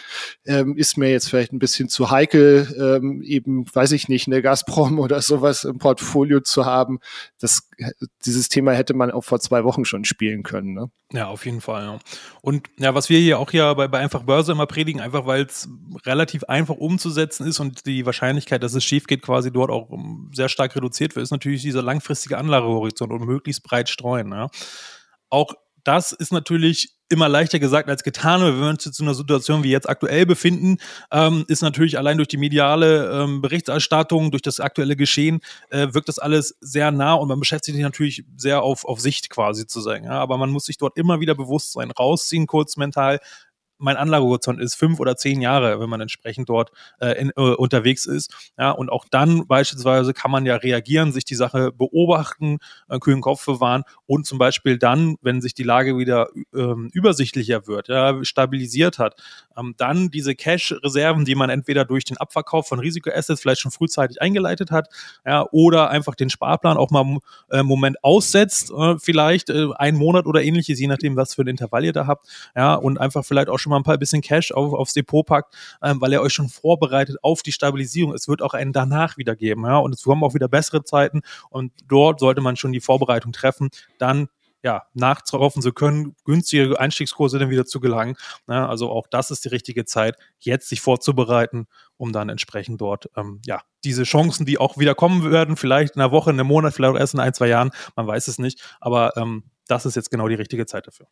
ähm, 0.47 0.77
ist 0.77 0.99
mir 0.99 1.11
jetzt 1.11 1.29
vielleicht 1.29 1.53
ein 1.53 1.59
bisschen 1.59 1.89
zu 1.89 2.11
heikel, 2.11 2.75
ähm, 2.79 3.23
eben, 3.23 3.67
weiß 3.73 3.93
ich 3.93 4.09
nicht, 4.09 4.27
eine 4.27 4.43
Gazprom 4.43 4.99
oder 5.01 5.23
sowas 5.23 5.65
im 5.65 5.79
Portfolio 5.79 6.41
zu 6.41 6.67
haben. 6.67 7.01
Das, 7.39 7.69
dieses 8.25 8.49
Thema 8.49 8.73
hätte 8.73 8.95
man 8.95 9.11
auch 9.11 9.25
vor 9.25 9.41
zwei 9.41 9.65
Wochen 9.65 9.85
schon 9.85 10.05
spielen 10.05 10.43
können. 10.43 10.75
Ne? 10.75 10.91
Ja, 11.13 11.29
auf 11.29 11.45
jeden 11.45 11.61
Fall. 11.61 11.85
Ja. 11.85 11.99
Und 12.41 12.69
ja, 12.79 12.95
was 12.95 13.09
wir 13.09 13.19
hier 13.19 13.39
auch 13.39 13.51
hier 13.51 13.75
bei, 13.75 13.89
bei 13.89 13.99
Einfach 13.99 14.23
Börse 14.23 14.53
immer 14.53 14.67
predigen, 14.67 15.01
einfach 15.01 15.27
weil 15.27 15.43
es 15.43 15.69
relativ 16.05 16.45
einfach 16.45 16.77
umzusetzen 16.77 17.47
ist 17.47 17.59
und 17.59 17.87
die 17.87 18.07
Wahrscheinlichkeit, 18.07 18.63
dass 18.63 18.75
es 18.75 18.85
schief 18.85 19.07
geht, 19.07 19.23
quasi 19.23 19.51
dort 19.51 19.71
auch 19.71 19.89
sehr 20.33 20.49
stark 20.49 20.77
reduziert 20.77 20.90
wird, 20.99 21.17
ist 21.17 21.31
natürlich 21.31 21.63
dieser 21.63 21.83
langfristige 21.83 22.39
Anlagehorizont 22.39 23.13
und 23.13 23.25
möglichst 23.25 23.63
breit 23.63 23.89
streuen. 23.89 24.33
Ja. 24.33 24.49
Auch 25.29 25.55
das 25.85 26.13
ist 26.13 26.33
natürlich 26.33 26.95
immer 27.09 27.29
leichter 27.29 27.59
gesagt 27.59 27.89
als 27.89 28.03
getan. 28.03 28.41
Wenn 28.41 28.61
wir 28.61 28.69
uns 28.69 28.85
jetzt 28.85 29.01
in 29.01 29.07
einer 29.07 29.15
Situation 29.15 29.65
wie 29.65 29.71
jetzt 29.71 29.89
aktuell 29.89 30.27
befinden, 30.27 30.79
ähm, 31.11 31.45
ist 31.49 31.63
natürlich 31.63 31.99
allein 31.99 32.17
durch 32.17 32.29
die 32.29 32.37
mediale 32.37 33.23
ähm, 33.23 33.43
Berichterstattung, 33.43 34.31
durch 34.31 34.43
das 34.43 34.61
aktuelle 34.61 34.97
Geschehen, 34.97 35.41
äh, 35.71 35.89
wirkt 35.93 36.09
das 36.09 36.19
alles 36.19 36.57
sehr 36.61 36.91
nah 36.93 37.15
und 37.15 37.29
man 37.29 37.41
beschäftigt 37.41 37.75
sich 37.75 37.83
natürlich 37.83 38.25
sehr 38.37 38.63
auf, 38.63 38.85
auf 38.85 39.01
Sicht 39.01 39.29
quasi 39.31 39.67
zu 39.67 39.81
sein. 39.81 40.05
Ja? 40.05 40.21
Aber 40.21 40.39
man 40.39 40.51
muss 40.51 40.67
sich 40.67 40.79
dort 40.79 40.97
immer 40.97 41.21
wieder 41.21 41.35
bewusst 41.35 41.73
sein, 41.73 41.91
rausziehen 41.91 42.47
kurz 42.47 42.77
mental, 42.77 43.19
mein 43.81 43.97
Anlagehorizont 43.97 44.61
ist 44.61 44.75
fünf 44.75 45.01
oder 45.01 45.17
zehn 45.17 45.41
Jahre, 45.41 45.81
wenn 45.81 45.89
man 45.91 46.01
entsprechend 46.01 46.49
dort 46.49 46.71
äh, 47.01 47.21
in, 47.21 47.31
äh, 47.31 47.41
unterwegs 47.41 48.07
ist. 48.07 48.53
Ja, 48.59 48.71
und 48.71 48.91
auch 48.91 49.05
dann 49.11 49.47
beispielsweise 49.47 50.13
kann 50.15 50.31
man 50.31 50.47
ja 50.47 50.57
reagieren, 50.57 51.13
sich 51.13 51.25
die 51.25 51.35
Sache 51.35 51.73
beobachten, 51.73 52.59
äh, 52.89 52.99
kühlen 52.99 53.21
Kopf 53.21 53.45
bewahren 53.45 53.85
und 54.07 54.27
zum 54.27 54.39
Beispiel 54.39 54.79
dann, 54.79 55.17
wenn 55.23 55.41
sich 55.41 55.55
die 55.55 55.63
Lage 55.63 55.99
wieder 55.99 56.29
ähm, 56.55 56.91
übersichtlicher 56.93 57.67
wird, 57.67 57.89
ja, 57.89 58.23
stabilisiert 58.25 58.99
hat, 58.99 59.17
ähm, 59.57 59.75
dann 59.77 60.11
diese 60.11 60.35
Cash-Reserven, 60.35 61.25
die 61.25 61.35
man 61.35 61.51
entweder 61.51 61.85
durch 61.85 62.05
den 62.05 62.17
Abverkauf 62.17 62.69
von 62.69 62.79
Risikoassets 62.79 63.41
vielleicht 63.41 63.61
schon 63.61 63.73
frühzeitig 63.73 64.21
eingeleitet 64.21 64.71
hat, 64.71 64.89
ja, 65.27 65.47
oder 65.51 65.91
einfach 65.91 66.15
den 66.15 66.31
Sparplan 66.31 66.77
auch 66.77 66.91
mal 66.91 67.19
äh, 67.51 67.63
Moment 67.63 68.03
aussetzt, 68.03 68.71
äh, 68.71 68.99
vielleicht 68.99 69.51
äh, 69.51 69.69
einen 69.77 69.99
Monat 69.99 70.27
oder 70.27 70.43
ähnliches, 70.43 70.79
je 70.79 70.87
nachdem, 70.87 71.17
was 71.17 71.35
für 71.35 71.43
ein 71.43 71.49
Intervall 71.49 71.85
ihr 71.85 71.93
da 71.93 72.07
habt, 72.07 72.27
ja, 72.57 72.75
und 72.75 72.99
einfach 72.99 73.25
vielleicht 73.25 73.49
auch 73.49 73.59
schon 73.59 73.70
schon 73.71 73.75
mal 73.77 73.81
ein 73.81 73.85
paar 73.85 73.99
bisschen 73.99 74.21
Cash 74.21 74.53
auf, 74.53 74.75
aufs 74.75 74.93
Depot 74.93 75.25
packt, 75.25 75.55
ähm, 75.83 76.01
weil 76.01 76.13
er 76.13 76.23
euch 76.23 76.33
schon 76.33 76.49
vorbereitet 76.49 77.17
auf 77.23 77.43
die 77.43 77.53
Stabilisierung. 77.53 78.13
Es 78.13 78.29
wird 78.29 78.43
auch 78.43 78.55
einen 78.55 78.73
danach 78.73 79.17
wieder 79.17 79.37
geben, 79.37 79.65
ja, 79.65 79.79
und 79.79 79.95
es 79.95 80.03
kommen 80.03 80.25
auch 80.25 80.35
wieder 80.35 80.49
bessere 80.49 80.83
Zeiten 80.83 81.23
und 81.51 81.73
dort 81.87 82.21
sollte 82.21 82.41
man 82.41 82.57
schon 82.57 82.73
die 82.73 82.81
Vorbereitung 82.81 83.33
treffen, 83.33 83.71
dann 83.99 84.29
ja, 84.63 84.83
nachzuraufen 84.93 85.63
zu 85.63 85.73
können, 85.73 86.15
günstige 86.25 86.79
Einstiegskurse 86.79 87.39
dann 87.39 87.49
wieder 87.49 87.65
zu 87.65 87.81
gelangen. 87.81 88.17
Ja, 88.47 88.69
also 88.69 88.91
auch 88.91 89.07
das 89.07 89.31
ist 89.31 89.47
die 89.47 89.49
richtige 89.49 89.87
Zeit, 89.87 90.17
jetzt 90.39 90.69
sich 90.69 90.83
vorzubereiten, 90.83 91.67
um 91.97 92.13
dann 92.13 92.29
entsprechend 92.29 92.79
dort, 92.79 93.09
ähm, 93.17 93.41
ja, 93.47 93.63
diese 93.85 94.03
Chancen, 94.03 94.45
die 94.45 94.59
auch 94.59 94.77
wieder 94.77 94.95
kommen 94.95 95.31
werden, 95.31 95.57
vielleicht 95.57 95.97
in 95.97 96.03
einer 96.03 96.13
Woche, 96.13 96.29
in 96.29 96.39
einem 96.39 96.49
Monat, 96.49 96.75
vielleicht 96.75 96.95
auch 96.95 96.99
erst 96.99 97.15
in 97.15 97.21
ein, 97.21 97.33
zwei 97.33 97.49
Jahren, 97.49 97.71
man 97.97 98.07
weiß 98.07 98.29
es 98.29 98.39
nicht, 98.39 98.61
aber 98.81 99.17
ähm, 99.17 99.45
das 99.67 99.87
ist 99.87 99.95
jetzt 99.97 100.11
genau 100.11 100.29
die 100.29 100.35
richtige 100.35 100.67
Zeit 100.67 100.87
dafür. 100.87 101.07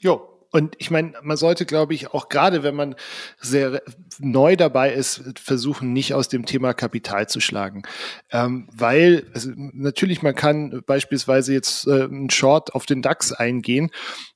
Jo, 0.00 0.35
und 0.52 0.74
ich 0.78 0.90
meine, 0.90 1.14
man 1.22 1.36
sollte, 1.36 1.66
glaube 1.66 1.94
ich, 1.94 2.12
auch 2.12 2.28
gerade 2.28 2.62
wenn 2.62 2.74
man 2.74 2.94
sehr 3.38 3.82
neu 4.18 4.56
dabei 4.56 4.92
ist, 4.92 5.22
versuchen, 5.42 5.92
nicht 5.92 6.14
aus 6.14 6.28
dem 6.28 6.46
Thema 6.46 6.74
Kapital 6.74 7.28
zu 7.28 7.40
schlagen. 7.40 7.82
Ähm, 8.30 8.68
weil, 8.72 9.26
also 9.34 9.50
natürlich, 9.54 10.22
man 10.22 10.34
kann 10.34 10.82
beispielsweise 10.86 11.52
jetzt 11.52 11.86
äh, 11.86 12.04
einen 12.04 12.30
Short 12.30 12.74
auf 12.74 12.86
den 12.86 13.02
DAX 13.02 13.32
eingehen. 13.32 13.90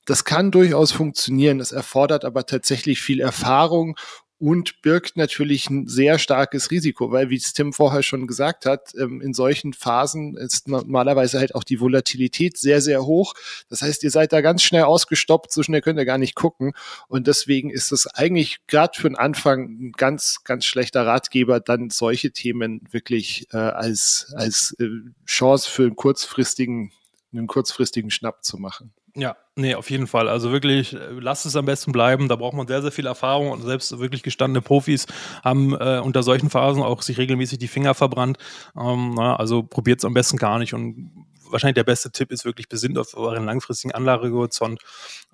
Das 0.05 0.25
kann 0.25 0.51
durchaus 0.51 0.91
funktionieren. 0.91 1.59
Das 1.59 1.71
erfordert 1.71 2.25
aber 2.25 2.45
tatsächlich 2.45 3.01
viel 3.01 3.19
Erfahrung 3.19 3.95
und 4.41 4.81
birgt 4.81 5.17
natürlich 5.17 5.69
ein 5.69 5.87
sehr 5.87 6.17
starkes 6.17 6.71
Risiko, 6.71 7.11
weil, 7.11 7.29
wie 7.29 7.35
es 7.35 7.53
Tim 7.53 7.73
vorher 7.73 8.01
schon 8.01 8.25
gesagt 8.25 8.65
hat, 8.65 8.91
ähm, 8.97 9.21
in 9.21 9.35
solchen 9.35 9.71
Phasen 9.71 10.35
ist 10.35 10.67
normalerweise 10.67 11.37
halt 11.37 11.53
auch 11.53 11.63
die 11.63 11.79
Volatilität 11.79 12.57
sehr, 12.57 12.81
sehr 12.81 13.05
hoch. 13.05 13.35
Das 13.69 13.83
heißt, 13.83 14.03
ihr 14.03 14.09
seid 14.09 14.33
da 14.33 14.41
ganz 14.41 14.63
schnell 14.63 14.83
ausgestoppt, 14.83 15.53
so 15.53 15.61
schnell 15.61 15.81
könnt 15.81 15.99
ihr 15.99 16.05
gar 16.05 16.17
nicht 16.17 16.33
gucken. 16.33 16.73
Und 17.07 17.27
deswegen 17.27 17.69
ist 17.69 17.91
es 17.91 18.07
eigentlich 18.07 18.57
gerade 18.65 18.99
für 18.99 19.09
den 19.09 19.15
Anfang 19.15 19.65
ein 19.65 19.91
ganz, 19.91 20.43
ganz 20.43 20.65
schlechter 20.65 21.05
Ratgeber, 21.05 21.59
dann 21.59 21.91
solche 21.91 22.31
Themen 22.31 22.81
wirklich 22.89 23.45
äh, 23.53 23.57
als, 23.57 24.33
als 24.35 24.75
äh, 24.79 24.87
Chance 25.27 25.69
für 25.69 25.83
einen 25.83 25.95
kurzfristigen, 25.95 26.91
einen 27.31 27.47
kurzfristigen 27.47 28.11
Schnapp 28.11 28.43
zu 28.43 28.57
machen. 28.57 28.93
Ja, 29.15 29.35
nee, 29.55 29.75
auf 29.75 29.89
jeden 29.89 30.07
Fall. 30.07 30.29
Also 30.29 30.51
wirklich, 30.51 30.93
äh, 30.93 31.09
lasst 31.19 31.45
es 31.45 31.55
am 31.55 31.65
besten 31.65 31.91
bleiben. 31.91 32.29
Da 32.29 32.37
braucht 32.37 32.53
man 32.53 32.67
sehr, 32.67 32.81
sehr 32.81 32.91
viel 32.91 33.05
Erfahrung 33.05 33.51
und 33.51 33.61
selbst 33.61 33.97
wirklich 33.99 34.23
gestandene 34.23 34.61
Profis 34.61 35.05
haben 35.43 35.75
äh, 35.75 35.99
unter 35.99 36.23
solchen 36.23 36.49
Phasen 36.49 36.81
auch 36.81 37.01
sich 37.01 37.17
regelmäßig 37.17 37.59
die 37.59 37.67
Finger 37.67 37.93
verbrannt. 37.93 38.37
Ähm, 38.77 39.15
na, 39.15 39.35
also 39.35 39.63
probiert 39.63 39.99
es 39.99 40.05
am 40.05 40.13
besten 40.13 40.37
gar 40.37 40.59
nicht. 40.59 40.73
Und 40.73 41.25
wahrscheinlich 41.49 41.75
der 41.75 41.83
beste 41.83 42.11
Tipp 42.11 42.31
ist 42.31 42.45
wirklich 42.45 42.69
besinnt 42.69 42.97
auf 42.97 43.15
euren 43.15 43.45
langfristigen 43.45 43.93
Anlagehorizont. 43.93 44.81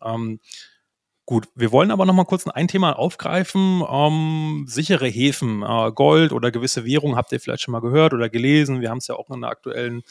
Ähm, 0.04 0.40
Gut, 1.30 1.50
wir 1.56 1.74
wollen 1.74 1.92
aber 1.92 2.06
noch 2.06 2.14
mal 2.14 2.24
kurz 2.24 2.48
ein 2.48 2.70
Thema 2.70 2.98
aufgreifen. 2.98 3.84
Ähm, 3.86 4.64
sichere 4.66 5.08
Häfen, 5.08 5.62
äh, 5.62 5.92
Gold 5.92 6.32
oder 6.32 6.52
gewisse 6.52 6.86
Währungen 6.86 7.18
habt 7.18 7.34
ihr 7.34 7.42
vielleicht 7.42 7.64
schon 7.64 7.74
mal 7.74 7.82
gehört 7.82 8.14
oder 8.14 8.30
gelesen. 8.30 8.80
Wir 8.80 8.90
haben 8.90 9.00
es 9.00 9.08
ja 9.08 9.16
auch 9.16 9.30
in 9.30 9.42
der 9.42 9.50
aktuellen 9.50 10.04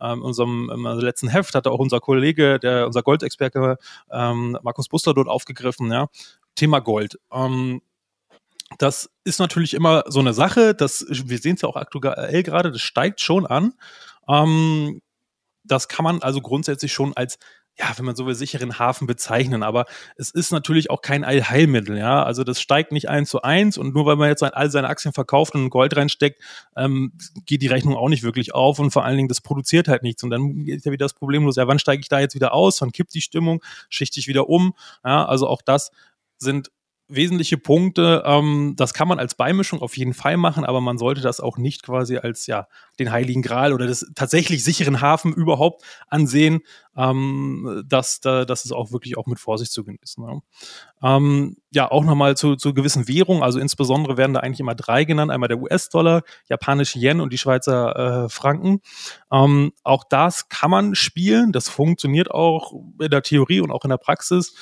ähm, 0.00 0.20
unserem 0.20 0.70
im 0.74 0.84
letzten 0.98 1.28
Heft 1.28 1.54
hatte 1.54 1.70
auch 1.70 1.78
unser 1.78 2.00
Kollege, 2.00 2.58
der 2.58 2.86
unser 2.86 3.04
Goldexperte 3.04 3.78
ähm, 4.10 4.58
Markus 4.62 4.88
Buster 4.88 5.14
dort 5.14 5.28
aufgegriffen. 5.28 5.92
Ja, 5.92 6.08
Thema 6.56 6.80
Gold. 6.80 7.20
Ähm, 7.32 7.80
das 8.78 9.08
ist 9.22 9.38
natürlich 9.38 9.74
immer 9.74 10.02
so 10.08 10.18
eine 10.18 10.34
Sache. 10.34 10.74
Das, 10.74 11.06
wir 11.08 11.38
sehen 11.38 11.54
es 11.54 11.62
ja 11.62 11.68
auch 11.68 11.76
aktuell 11.76 12.42
gerade. 12.42 12.72
Das 12.72 12.82
steigt 12.82 13.20
schon 13.20 13.46
an. 13.46 13.74
Ähm, 14.28 15.02
das 15.62 15.86
kann 15.86 16.02
man 16.02 16.20
also 16.20 16.40
grundsätzlich 16.40 16.92
schon 16.92 17.16
als 17.16 17.38
ja, 17.76 17.92
wenn 17.96 18.04
man 18.04 18.14
so 18.14 18.24
will, 18.26 18.34
sicheren 18.34 18.78
Hafen 18.78 19.06
bezeichnen. 19.06 19.62
Aber 19.62 19.86
es 20.16 20.30
ist 20.30 20.52
natürlich 20.52 20.90
auch 20.90 21.02
kein 21.02 21.24
Allheilmittel, 21.24 21.98
ja. 21.98 22.22
Also 22.22 22.44
das 22.44 22.60
steigt 22.60 22.92
nicht 22.92 23.08
eins 23.08 23.30
zu 23.30 23.42
eins 23.42 23.78
und 23.78 23.94
nur 23.94 24.06
weil 24.06 24.16
man 24.16 24.28
jetzt 24.28 24.42
all 24.42 24.70
seine 24.70 24.88
Aktien 24.88 25.12
verkauft 25.12 25.54
und 25.54 25.70
Gold 25.70 25.96
reinsteckt, 25.96 26.40
ähm, 26.76 27.12
geht 27.46 27.62
die 27.62 27.66
Rechnung 27.66 27.96
auch 27.96 28.08
nicht 28.08 28.22
wirklich 28.22 28.54
auf 28.54 28.78
und 28.78 28.92
vor 28.92 29.04
allen 29.04 29.16
Dingen 29.16 29.28
das 29.28 29.40
produziert 29.40 29.88
halt 29.88 30.02
nichts. 30.04 30.22
Und 30.22 30.30
dann 30.30 30.64
geht 30.64 30.84
ja 30.84 30.92
wieder 30.92 31.04
das 31.04 31.14
Problem 31.14 31.44
los, 31.44 31.56
ja, 31.56 31.66
wann 31.66 31.78
steige 31.80 32.00
ich 32.00 32.08
da 32.08 32.20
jetzt 32.20 32.34
wieder 32.34 32.52
aus? 32.54 32.80
Wann 32.80 32.92
kippt 32.92 33.12
die 33.14 33.20
Stimmung? 33.20 33.62
Schichte 33.88 34.20
ich 34.20 34.28
wieder 34.28 34.48
um? 34.48 34.74
Ja, 35.04 35.24
also 35.24 35.48
auch 35.48 35.62
das 35.62 35.90
sind 36.38 36.70
wesentliche 37.08 37.58
Punkte. 37.58 38.22
Ähm, 38.24 38.74
das 38.76 38.94
kann 38.94 39.08
man 39.08 39.18
als 39.18 39.34
Beimischung 39.34 39.82
auf 39.82 39.96
jeden 39.96 40.14
Fall 40.14 40.36
machen, 40.36 40.64
aber 40.64 40.80
man 40.80 40.98
sollte 40.98 41.20
das 41.20 41.40
auch 41.40 41.58
nicht 41.58 41.82
quasi 41.82 42.16
als 42.16 42.46
ja 42.46 42.66
den 42.98 43.10
Heiligen 43.10 43.42
Gral 43.42 43.72
oder 43.72 43.86
des 43.86 44.10
tatsächlich 44.14 44.64
sicheren 44.64 45.00
Hafen 45.00 45.32
überhaupt 45.32 45.82
ansehen. 46.08 46.60
Ähm, 46.96 47.84
dass, 47.86 48.20
da, 48.20 48.44
dass 48.44 48.64
es 48.64 48.72
auch 48.72 48.92
wirklich 48.92 49.16
auch 49.16 49.26
mit 49.26 49.38
Vorsicht 49.40 49.72
zu 49.72 49.84
genießen. 49.84 50.24
Ne? 50.24 50.42
Ähm, 51.02 51.56
ja, 51.72 51.90
auch 51.90 52.04
nochmal 52.04 52.36
zu, 52.36 52.56
zu 52.56 52.72
gewissen 52.72 53.08
Währungen. 53.08 53.42
Also 53.42 53.58
insbesondere 53.58 54.16
werden 54.16 54.34
da 54.34 54.40
eigentlich 54.40 54.60
immer 54.60 54.74
drei 54.74 55.04
genannt: 55.04 55.30
einmal 55.30 55.48
der 55.48 55.58
US-Dollar, 55.60 56.22
japanische 56.48 56.98
Yen 56.98 57.20
und 57.20 57.32
die 57.32 57.38
Schweizer 57.38 58.24
äh, 58.24 58.28
Franken. 58.28 58.80
Ähm, 59.32 59.72
auch 59.82 60.04
das 60.08 60.48
kann 60.48 60.70
man 60.70 60.94
spielen. 60.94 61.52
Das 61.52 61.68
funktioniert 61.68 62.30
auch 62.30 62.72
in 63.00 63.10
der 63.10 63.22
Theorie 63.22 63.60
und 63.60 63.70
auch 63.70 63.84
in 63.84 63.90
der 63.90 63.98
Praxis 63.98 64.54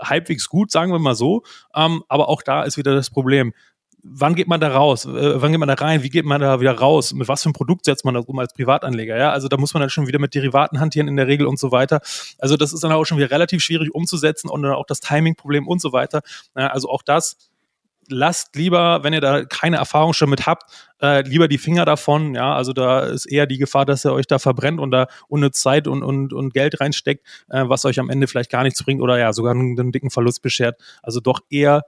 halbwegs 0.00 0.48
gut, 0.48 0.70
sagen 0.70 0.92
wir 0.92 0.98
mal 0.98 1.14
so. 1.14 1.42
Ähm, 1.74 2.02
aber 2.08 2.28
auch 2.28 2.42
da 2.42 2.62
ist 2.62 2.76
wieder 2.76 2.94
das 2.94 3.10
Problem. 3.10 3.52
Wann 4.02 4.34
geht 4.34 4.48
man 4.48 4.60
da 4.60 4.68
raus? 4.68 5.04
Äh, 5.04 5.42
wann 5.42 5.50
geht 5.50 5.60
man 5.60 5.68
da 5.68 5.74
rein? 5.74 6.02
Wie 6.02 6.08
geht 6.08 6.24
man 6.24 6.40
da 6.40 6.60
wieder 6.60 6.72
raus? 6.72 7.12
Mit 7.12 7.28
was 7.28 7.42
für 7.42 7.46
einem 7.46 7.54
Produkt 7.54 7.84
setzt 7.84 8.04
man 8.04 8.14
das 8.14 8.24
um 8.24 8.38
als 8.38 8.52
Privatanleger? 8.52 9.16
Ja, 9.16 9.30
also 9.30 9.48
da 9.48 9.56
muss 9.56 9.74
man 9.74 9.80
dann 9.80 9.90
schon 9.90 10.06
wieder 10.06 10.18
mit 10.18 10.34
Derivaten 10.34 10.80
hantieren 10.80 11.08
in 11.08 11.16
der 11.16 11.26
Regel 11.26 11.46
und 11.46 11.58
so 11.58 11.70
weiter. 11.70 12.00
Also 12.38 12.56
das 12.56 12.72
ist 12.72 12.82
dann 12.82 12.92
auch 12.92 13.04
schon 13.04 13.18
wieder 13.18 13.30
relativ 13.30 13.62
schwierig 13.62 13.94
umzusetzen 13.94 14.48
und 14.48 14.62
dann 14.62 14.72
auch 14.72 14.86
das 14.86 15.00
Timing-Problem 15.00 15.68
und 15.68 15.80
so 15.80 15.92
weiter. 15.92 16.22
Ja, 16.56 16.68
also 16.68 16.88
auch 16.88 17.02
das 17.02 17.36
lasst 18.10 18.56
lieber, 18.56 19.02
wenn 19.02 19.12
ihr 19.12 19.20
da 19.20 19.44
keine 19.44 19.76
Erfahrung 19.76 20.12
schon 20.12 20.30
mit 20.30 20.46
habt, 20.46 20.64
äh, 21.00 21.22
lieber 21.22 21.48
die 21.48 21.58
Finger 21.58 21.84
davon. 21.84 22.34
Ja, 22.34 22.54
also 22.54 22.72
da 22.72 23.00
ist 23.00 23.26
eher 23.26 23.46
die 23.46 23.58
Gefahr, 23.58 23.86
dass 23.86 24.04
ihr 24.04 24.12
euch 24.12 24.26
da 24.26 24.38
verbrennt 24.38 24.80
und 24.80 24.90
da 24.90 25.06
unnütz 25.28 25.62
Zeit 25.62 25.86
und, 25.86 26.02
und, 26.02 26.32
und 26.32 26.52
Geld 26.52 26.80
reinsteckt, 26.80 27.26
äh, 27.48 27.64
was 27.66 27.84
euch 27.84 27.98
am 28.00 28.10
Ende 28.10 28.26
vielleicht 28.26 28.50
gar 28.50 28.62
nichts 28.62 28.82
bringt 28.82 29.00
oder 29.00 29.18
ja, 29.18 29.32
sogar 29.32 29.52
einen, 29.52 29.78
einen 29.78 29.92
dicken 29.92 30.10
Verlust 30.10 30.42
beschert. 30.42 30.80
Also 31.02 31.20
doch 31.20 31.40
eher 31.50 31.84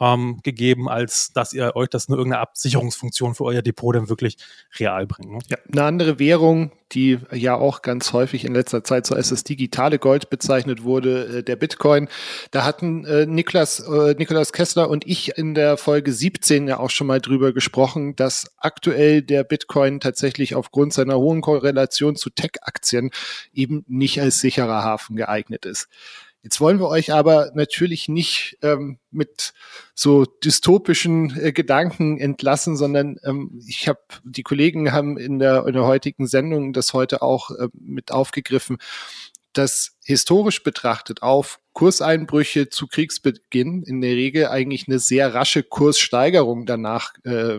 ähm, 0.00 0.40
gegeben, 0.42 0.88
als 0.88 1.32
dass 1.32 1.52
ihr 1.52 1.76
euch 1.76 1.88
das 1.88 2.08
nur 2.08 2.18
irgendeine 2.18 2.42
Absicherungsfunktion 2.42 3.34
für 3.34 3.44
euer 3.44 3.62
Depot 3.62 3.94
dann 3.94 4.08
wirklich 4.08 4.38
real 4.78 5.06
bringt. 5.06 5.30
Ne? 5.30 5.38
Ja, 5.48 5.58
eine 5.70 5.84
andere 5.84 6.18
Währung, 6.18 6.72
die 6.92 7.18
ja 7.32 7.54
auch 7.54 7.82
ganz 7.82 8.12
häufig 8.12 8.44
in 8.44 8.54
letzter 8.54 8.82
Zeit 8.82 9.06
so 9.06 9.14
als 9.14 9.28
das 9.28 9.44
digitale 9.44 9.98
Gold 9.98 10.30
bezeichnet 10.30 10.82
wurde, 10.82 11.38
äh, 11.38 11.42
der 11.42 11.56
Bitcoin. 11.56 12.08
Da 12.50 12.64
hatten 12.64 13.04
äh, 13.04 13.26
Niklas, 13.26 13.80
äh, 13.80 14.14
Nikolaus 14.14 14.52
Kessler 14.52 14.88
und 14.88 15.06
ich 15.06 15.36
in 15.36 15.54
der 15.54 15.76
Folge 15.76 16.12
17 16.12 16.66
ja 16.66 16.78
auch 16.80 16.90
schon 16.90 17.06
mal 17.06 17.20
drüber 17.20 17.52
gesprochen, 17.52 18.16
dass 18.16 18.50
aktuell 18.56 19.22
der 19.22 19.44
Bitcoin 19.44 20.00
tatsächlich 20.00 20.54
aufgrund 20.54 20.94
seiner 20.94 21.18
hohen 21.18 21.42
Korrelation 21.42 22.16
zu 22.16 22.30
Tech-Aktien 22.30 23.10
eben 23.52 23.84
nicht 23.86 24.20
als 24.20 24.38
sicherer 24.38 24.82
Hafen 24.82 25.16
geeignet 25.16 25.66
ist. 25.66 25.88
Jetzt 26.42 26.60
wollen 26.60 26.78
wir 26.78 26.88
euch 26.88 27.12
aber 27.12 27.50
natürlich 27.54 28.08
nicht 28.08 28.56
ähm, 28.62 28.98
mit 29.10 29.52
so 29.94 30.24
dystopischen 30.24 31.38
äh, 31.38 31.52
Gedanken 31.52 32.18
entlassen, 32.18 32.76
sondern 32.76 33.18
ähm, 33.24 33.62
ich 33.66 33.88
habe, 33.88 34.00
die 34.24 34.42
Kollegen 34.42 34.92
haben 34.92 35.18
in 35.18 35.38
der, 35.38 35.66
in 35.66 35.74
der 35.74 35.84
heutigen 35.84 36.26
Sendung 36.26 36.72
das 36.72 36.94
heute 36.94 37.20
auch 37.20 37.50
äh, 37.50 37.68
mit 37.74 38.10
aufgegriffen, 38.10 38.78
dass 39.52 39.96
historisch 40.04 40.62
betrachtet 40.62 41.22
auf 41.22 41.58
Kurseinbrüche 41.72 42.68
zu 42.68 42.86
Kriegsbeginn 42.86 43.82
in 43.82 44.00
der 44.00 44.10
Regel 44.10 44.46
eigentlich 44.46 44.86
eine 44.86 44.98
sehr 44.98 45.34
rasche 45.34 45.62
Kurssteigerung 45.62 46.66
danach 46.66 47.14
äh, 47.24 47.58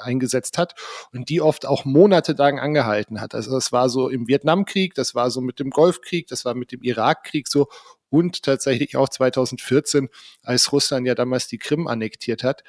eingesetzt 0.00 0.58
hat 0.58 0.74
und 1.12 1.28
die 1.28 1.40
oft 1.40 1.66
auch 1.66 1.84
monatelang 1.84 2.58
angehalten 2.58 3.20
hat. 3.20 3.34
Also 3.34 3.52
das 3.52 3.72
war 3.72 3.88
so 3.88 4.08
im 4.08 4.26
Vietnamkrieg, 4.28 4.94
das 4.94 5.14
war 5.14 5.30
so 5.30 5.40
mit 5.40 5.60
dem 5.60 5.70
Golfkrieg, 5.70 6.26
das 6.28 6.44
war 6.44 6.54
mit 6.54 6.72
dem 6.72 6.82
Irakkrieg 6.82 7.48
so 7.48 7.68
und 8.10 8.42
tatsächlich 8.42 8.96
auch 8.96 9.08
2014, 9.08 10.08
als 10.42 10.72
Russland 10.72 11.06
ja 11.06 11.14
damals 11.14 11.48
die 11.48 11.58
Krim 11.58 11.86
annektiert 11.86 12.44
hat. 12.44 12.64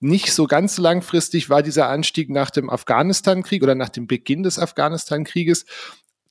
Nicht 0.00 0.32
so 0.32 0.46
ganz 0.46 0.76
langfristig 0.78 1.48
war 1.48 1.62
dieser 1.62 1.88
Anstieg 1.88 2.28
nach 2.28 2.50
dem 2.50 2.68
Afghanistan-Krieg 2.68 3.62
oder 3.62 3.74
nach 3.74 3.88
dem 3.88 4.06
Beginn 4.06 4.42
des 4.42 4.58
Afghanistan-Krieges. 4.58 5.64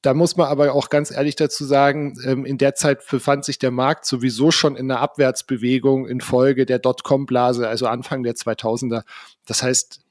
Da 0.04 0.14
muss 0.14 0.36
man 0.36 0.48
aber 0.48 0.74
auch 0.74 0.90
ganz 0.90 1.12
ehrlich 1.12 1.38
dazu 1.38 1.64
sagen, 1.64 2.16
ähm, 2.26 2.46
in 2.46 2.58
der 2.58 2.76
Zeit 2.76 3.08
befand 3.10 3.46
sich 3.46 3.58
der 3.58 3.72
Markt 3.72 4.06
sowieso 4.06 4.52
schon 4.52 4.76
in 4.76 4.92
einer 4.92 5.00
Abwärtsbewegung 5.00 6.08
infolge 6.08 6.66
der 6.66 6.80
Dotcom-Blase, 6.80 7.68
also 7.68 7.88
Anfang 7.88 8.22
der 8.22 8.36
2000er. 8.36 9.04
Das 9.46 9.64
heißt, 9.64 10.03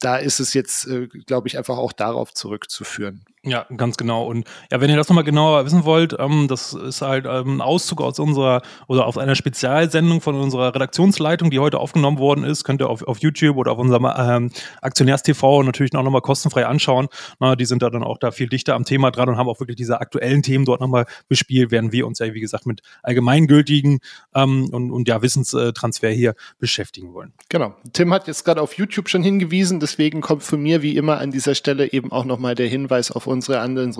da 0.00 0.16
ist 0.16 0.40
es 0.40 0.54
jetzt, 0.54 0.86
äh, 0.86 1.06
glaube 1.06 1.48
ich, 1.48 1.56
einfach 1.56 1.78
auch 1.78 1.92
darauf 1.92 2.32
zurückzuführen. 2.34 3.24
Ja, 3.46 3.66
ganz 3.76 3.98
genau. 3.98 4.24
Und 4.26 4.48
ja, 4.70 4.80
wenn 4.80 4.88
ihr 4.88 4.96
das 4.96 5.10
nochmal 5.10 5.24
genauer 5.24 5.66
wissen 5.66 5.84
wollt, 5.84 6.16
ähm, 6.18 6.48
das 6.48 6.72
ist 6.72 7.02
halt 7.02 7.26
ähm, 7.28 7.58
ein 7.58 7.60
Auszug 7.60 8.00
aus 8.00 8.18
unserer 8.18 8.62
oder 8.88 9.06
aus 9.06 9.18
einer 9.18 9.34
Spezialsendung 9.34 10.22
von 10.22 10.34
unserer 10.34 10.74
Redaktionsleitung, 10.74 11.50
die 11.50 11.58
heute 11.58 11.78
aufgenommen 11.78 12.18
worden 12.18 12.42
ist. 12.44 12.64
Könnt 12.64 12.80
ihr 12.80 12.88
auf, 12.88 13.02
auf 13.02 13.18
YouTube 13.18 13.58
oder 13.58 13.72
auf 13.72 13.78
unserem 13.78 14.10
ähm, 14.16 14.50
Aktionärs-TV 14.80 15.62
natürlich 15.62 15.92
noch 15.92 16.02
nochmal 16.02 16.22
kostenfrei 16.22 16.64
anschauen. 16.64 17.08
Na, 17.38 17.54
die 17.54 17.66
sind 17.66 17.82
da 17.82 17.90
dann 17.90 18.02
auch 18.02 18.16
da 18.16 18.30
viel 18.30 18.48
dichter 18.48 18.74
am 18.74 18.86
Thema 18.86 19.10
dran 19.10 19.28
und 19.28 19.36
haben 19.36 19.48
auch 19.48 19.60
wirklich 19.60 19.76
diese 19.76 20.00
aktuellen 20.00 20.42
Themen 20.42 20.64
dort 20.64 20.80
nochmal 20.80 21.04
bespielt, 21.28 21.70
während 21.70 21.92
wir 21.92 22.06
uns 22.06 22.20
ja, 22.20 22.32
wie 22.32 22.40
gesagt, 22.40 22.64
mit 22.64 22.80
allgemeingültigen 23.02 23.98
ähm, 24.34 24.70
und, 24.72 24.90
und 24.90 25.06
ja, 25.06 25.20
Wissenstransfer 25.20 26.08
hier 26.08 26.34
beschäftigen 26.58 27.12
wollen. 27.12 27.34
Genau. 27.50 27.74
Tim 27.92 28.10
hat 28.14 28.26
jetzt 28.26 28.44
gerade 28.46 28.62
auf 28.62 28.72
YouTube 28.78 29.10
schon 29.10 29.22
hingewiesen, 29.22 29.80
deswegen 29.84 30.22
kommt 30.22 30.42
von 30.42 30.62
mir 30.62 30.80
wie 30.80 30.96
immer 30.96 31.18
an 31.18 31.30
dieser 31.30 31.54
Stelle 31.54 31.92
eben 31.92 32.10
auch 32.10 32.24
nochmal 32.24 32.54
der 32.54 32.66
Hinweis 32.66 33.10
auf 33.10 33.26
unsere 33.26 33.60
anderen, 33.60 33.94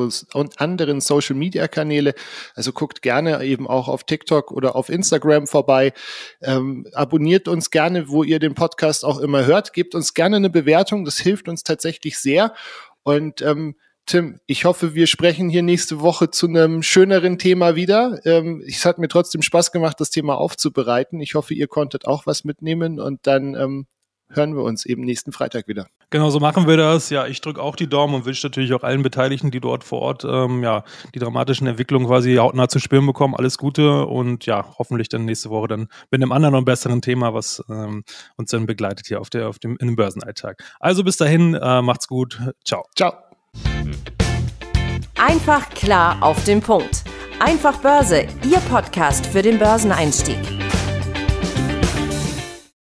anderen 0.57 1.01
Social 1.03 1.37
Media 1.37 1.69
Kanäle. 1.69 2.15
Also 2.55 2.73
guckt 2.73 3.03
gerne 3.03 3.45
eben 3.45 3.69
auch 3.69 3.89
auf 3.89 4.05
TikTok 4.05 4.51
oder 4.51 4.75
auf 4.77 4.89
Instagram 4.89 5.47
vorbei. 5.47 5.93
Ähm, 6.41 6.87
abonniert 6.95 7.49
uns 7.49 7.71
gerne, 7.71 8.09
wo 8.09 8.23
ihr 8.23 8.39
den 8.39 8.55
Podcast 8.55 9.05
auch 9.05 9.19
immer 9.19 9.45
hört. 9.45 9.75
Gebt 9.75 9.95
uns 9.95 10.15
gerne 10.15 10.37
eine 10.37 10.51
Bewertung. 10.51 11.05
Das 11.05 11.19
hilft 11.19 11.49
uns 11.49 11.63
tatsächlich 11.63 12.19
sehr. 12.19 12.55
Und 13.03 13.43
ähm, 13.43 13.77
Tim, 14.07 14.41
ich 14.47 14.65
hoffe, 14.65 14.95
wir 14.95 15.07
sprechen 15.07 15.49
hier 15.49 15.63
nächste 15.63 16.01
Woche 16.01 16.31
zu 16.31 16.47
einem 16.47 16.83
schöneren 16.83 17.39
Thema 17.39 17.77
wieder. 17.77 18.21
Ähm, 18.25 18.63
es 18.67 18.85
hat 18.85 18.99
mir 18.99 19.09
trotzdem 19.09 19.43
Spaß 19.43 19.71
gemacht, 19.73 20.01
das 20.01 20.11
Thema 20.11 20.37
aufzubereiten. 20.39 21.21
Ich 21.21 21.35
hoffe, 21.35 21.55
ihr 21.55 21.69
konntet 21.69 22.07
auch 22.07 22.27
was 22.27 22.45
mitnehmen 22.45 23.01
und 23.01 23.27
dann 23.27 23.55
ähm, 23.55 23.87
hören 24.29 24.55
wir 24.55 24.63
uns 24.63 24.87
eben 24.87 25.03
nächsten 25.03 25.33
Freitag 25.33 25.69
wieder. 25.69 25.87
Genau, 26.11 26.31
so 26.31 26.41
machen 26.41 26.67
wir 26.67 26.77
das. 26.77 27.11
Ja, 27.11 27.27
ich 27.27 27.41
drücke 27.41 27.61
auch 27.63 27.77
die 27.77 27.89
Daumen 27.89 28.15
und 28.15 28.25
wünsche 28.25 28.47
natürlich 28.47 28.73
auch 28.73 28.83
allen 28.83 29.03
Beteiligten, 29.03 29.51
die 29.51 29.61
dort 29.61 29.85
vor 29.85 30.01
Ort 30.01 30.25
ähm, 30.25 30.63
ja, 30.63 30.85
die 31.15 31.19
dramatischen 31.19 31.67
Entwicklungen 31.67 32.07
quasi 32.07 32.37
hautnah 32.37 32.69
zu 32.69 32.79
spüren 32.79 33.07
bekommen, 33.07 33.35
alles 33.35 33.59
Gute 33.59 34.07
und 34.07 34.47
ja, 34.47 34.65
hoffentlich 34.79 35.09
dann 35.09 35.25
nächste 35.25 35.51
Woche 35.51 35.69
dann 35.69 35.89
mit 36.11 36.23
einem 36.23 36.33
anderen 36.33 36.55
und 36.55 36.65
besseren 36.65 37.03
Thema, 37.03 37.35
was 37.35 37.63
ähm, 37.69 38.05
uns 38.37 38.51
dann 38.51 38.67
begleitet 38.67 39.07
hier 39.07 39.21
auf, 39.21 39.31
der, 39.31 39.49
auf 39.49 39.59
dem, 39.59 39.77
in 39.81 39.89
dem 39.89 39.97
Börsenalltag. 39.97 40.63
Also 40.81 41.05
bis 41.05 41.17
dahin, 41.17 41.55
äh, 41.55 41.83
macht's 41.83 42.09
gut. 42.09 42.41
Ciao. 42.65 42.85
Ciao. 42.97 43.13
Einfach 45.17 45.71
klar 45.71 46.19
auf 46.21 46.43
den 46.45 46.61
Punkt. 46.61 47.05
Einfach 47.41 47.79
Börse, 47.79 48.27
Ihr 48.45 48.59
Podcast 48.71 49.27
für 49.27 49.43
den 49.43 49.59
Börseneinstieg. 49.59 50.64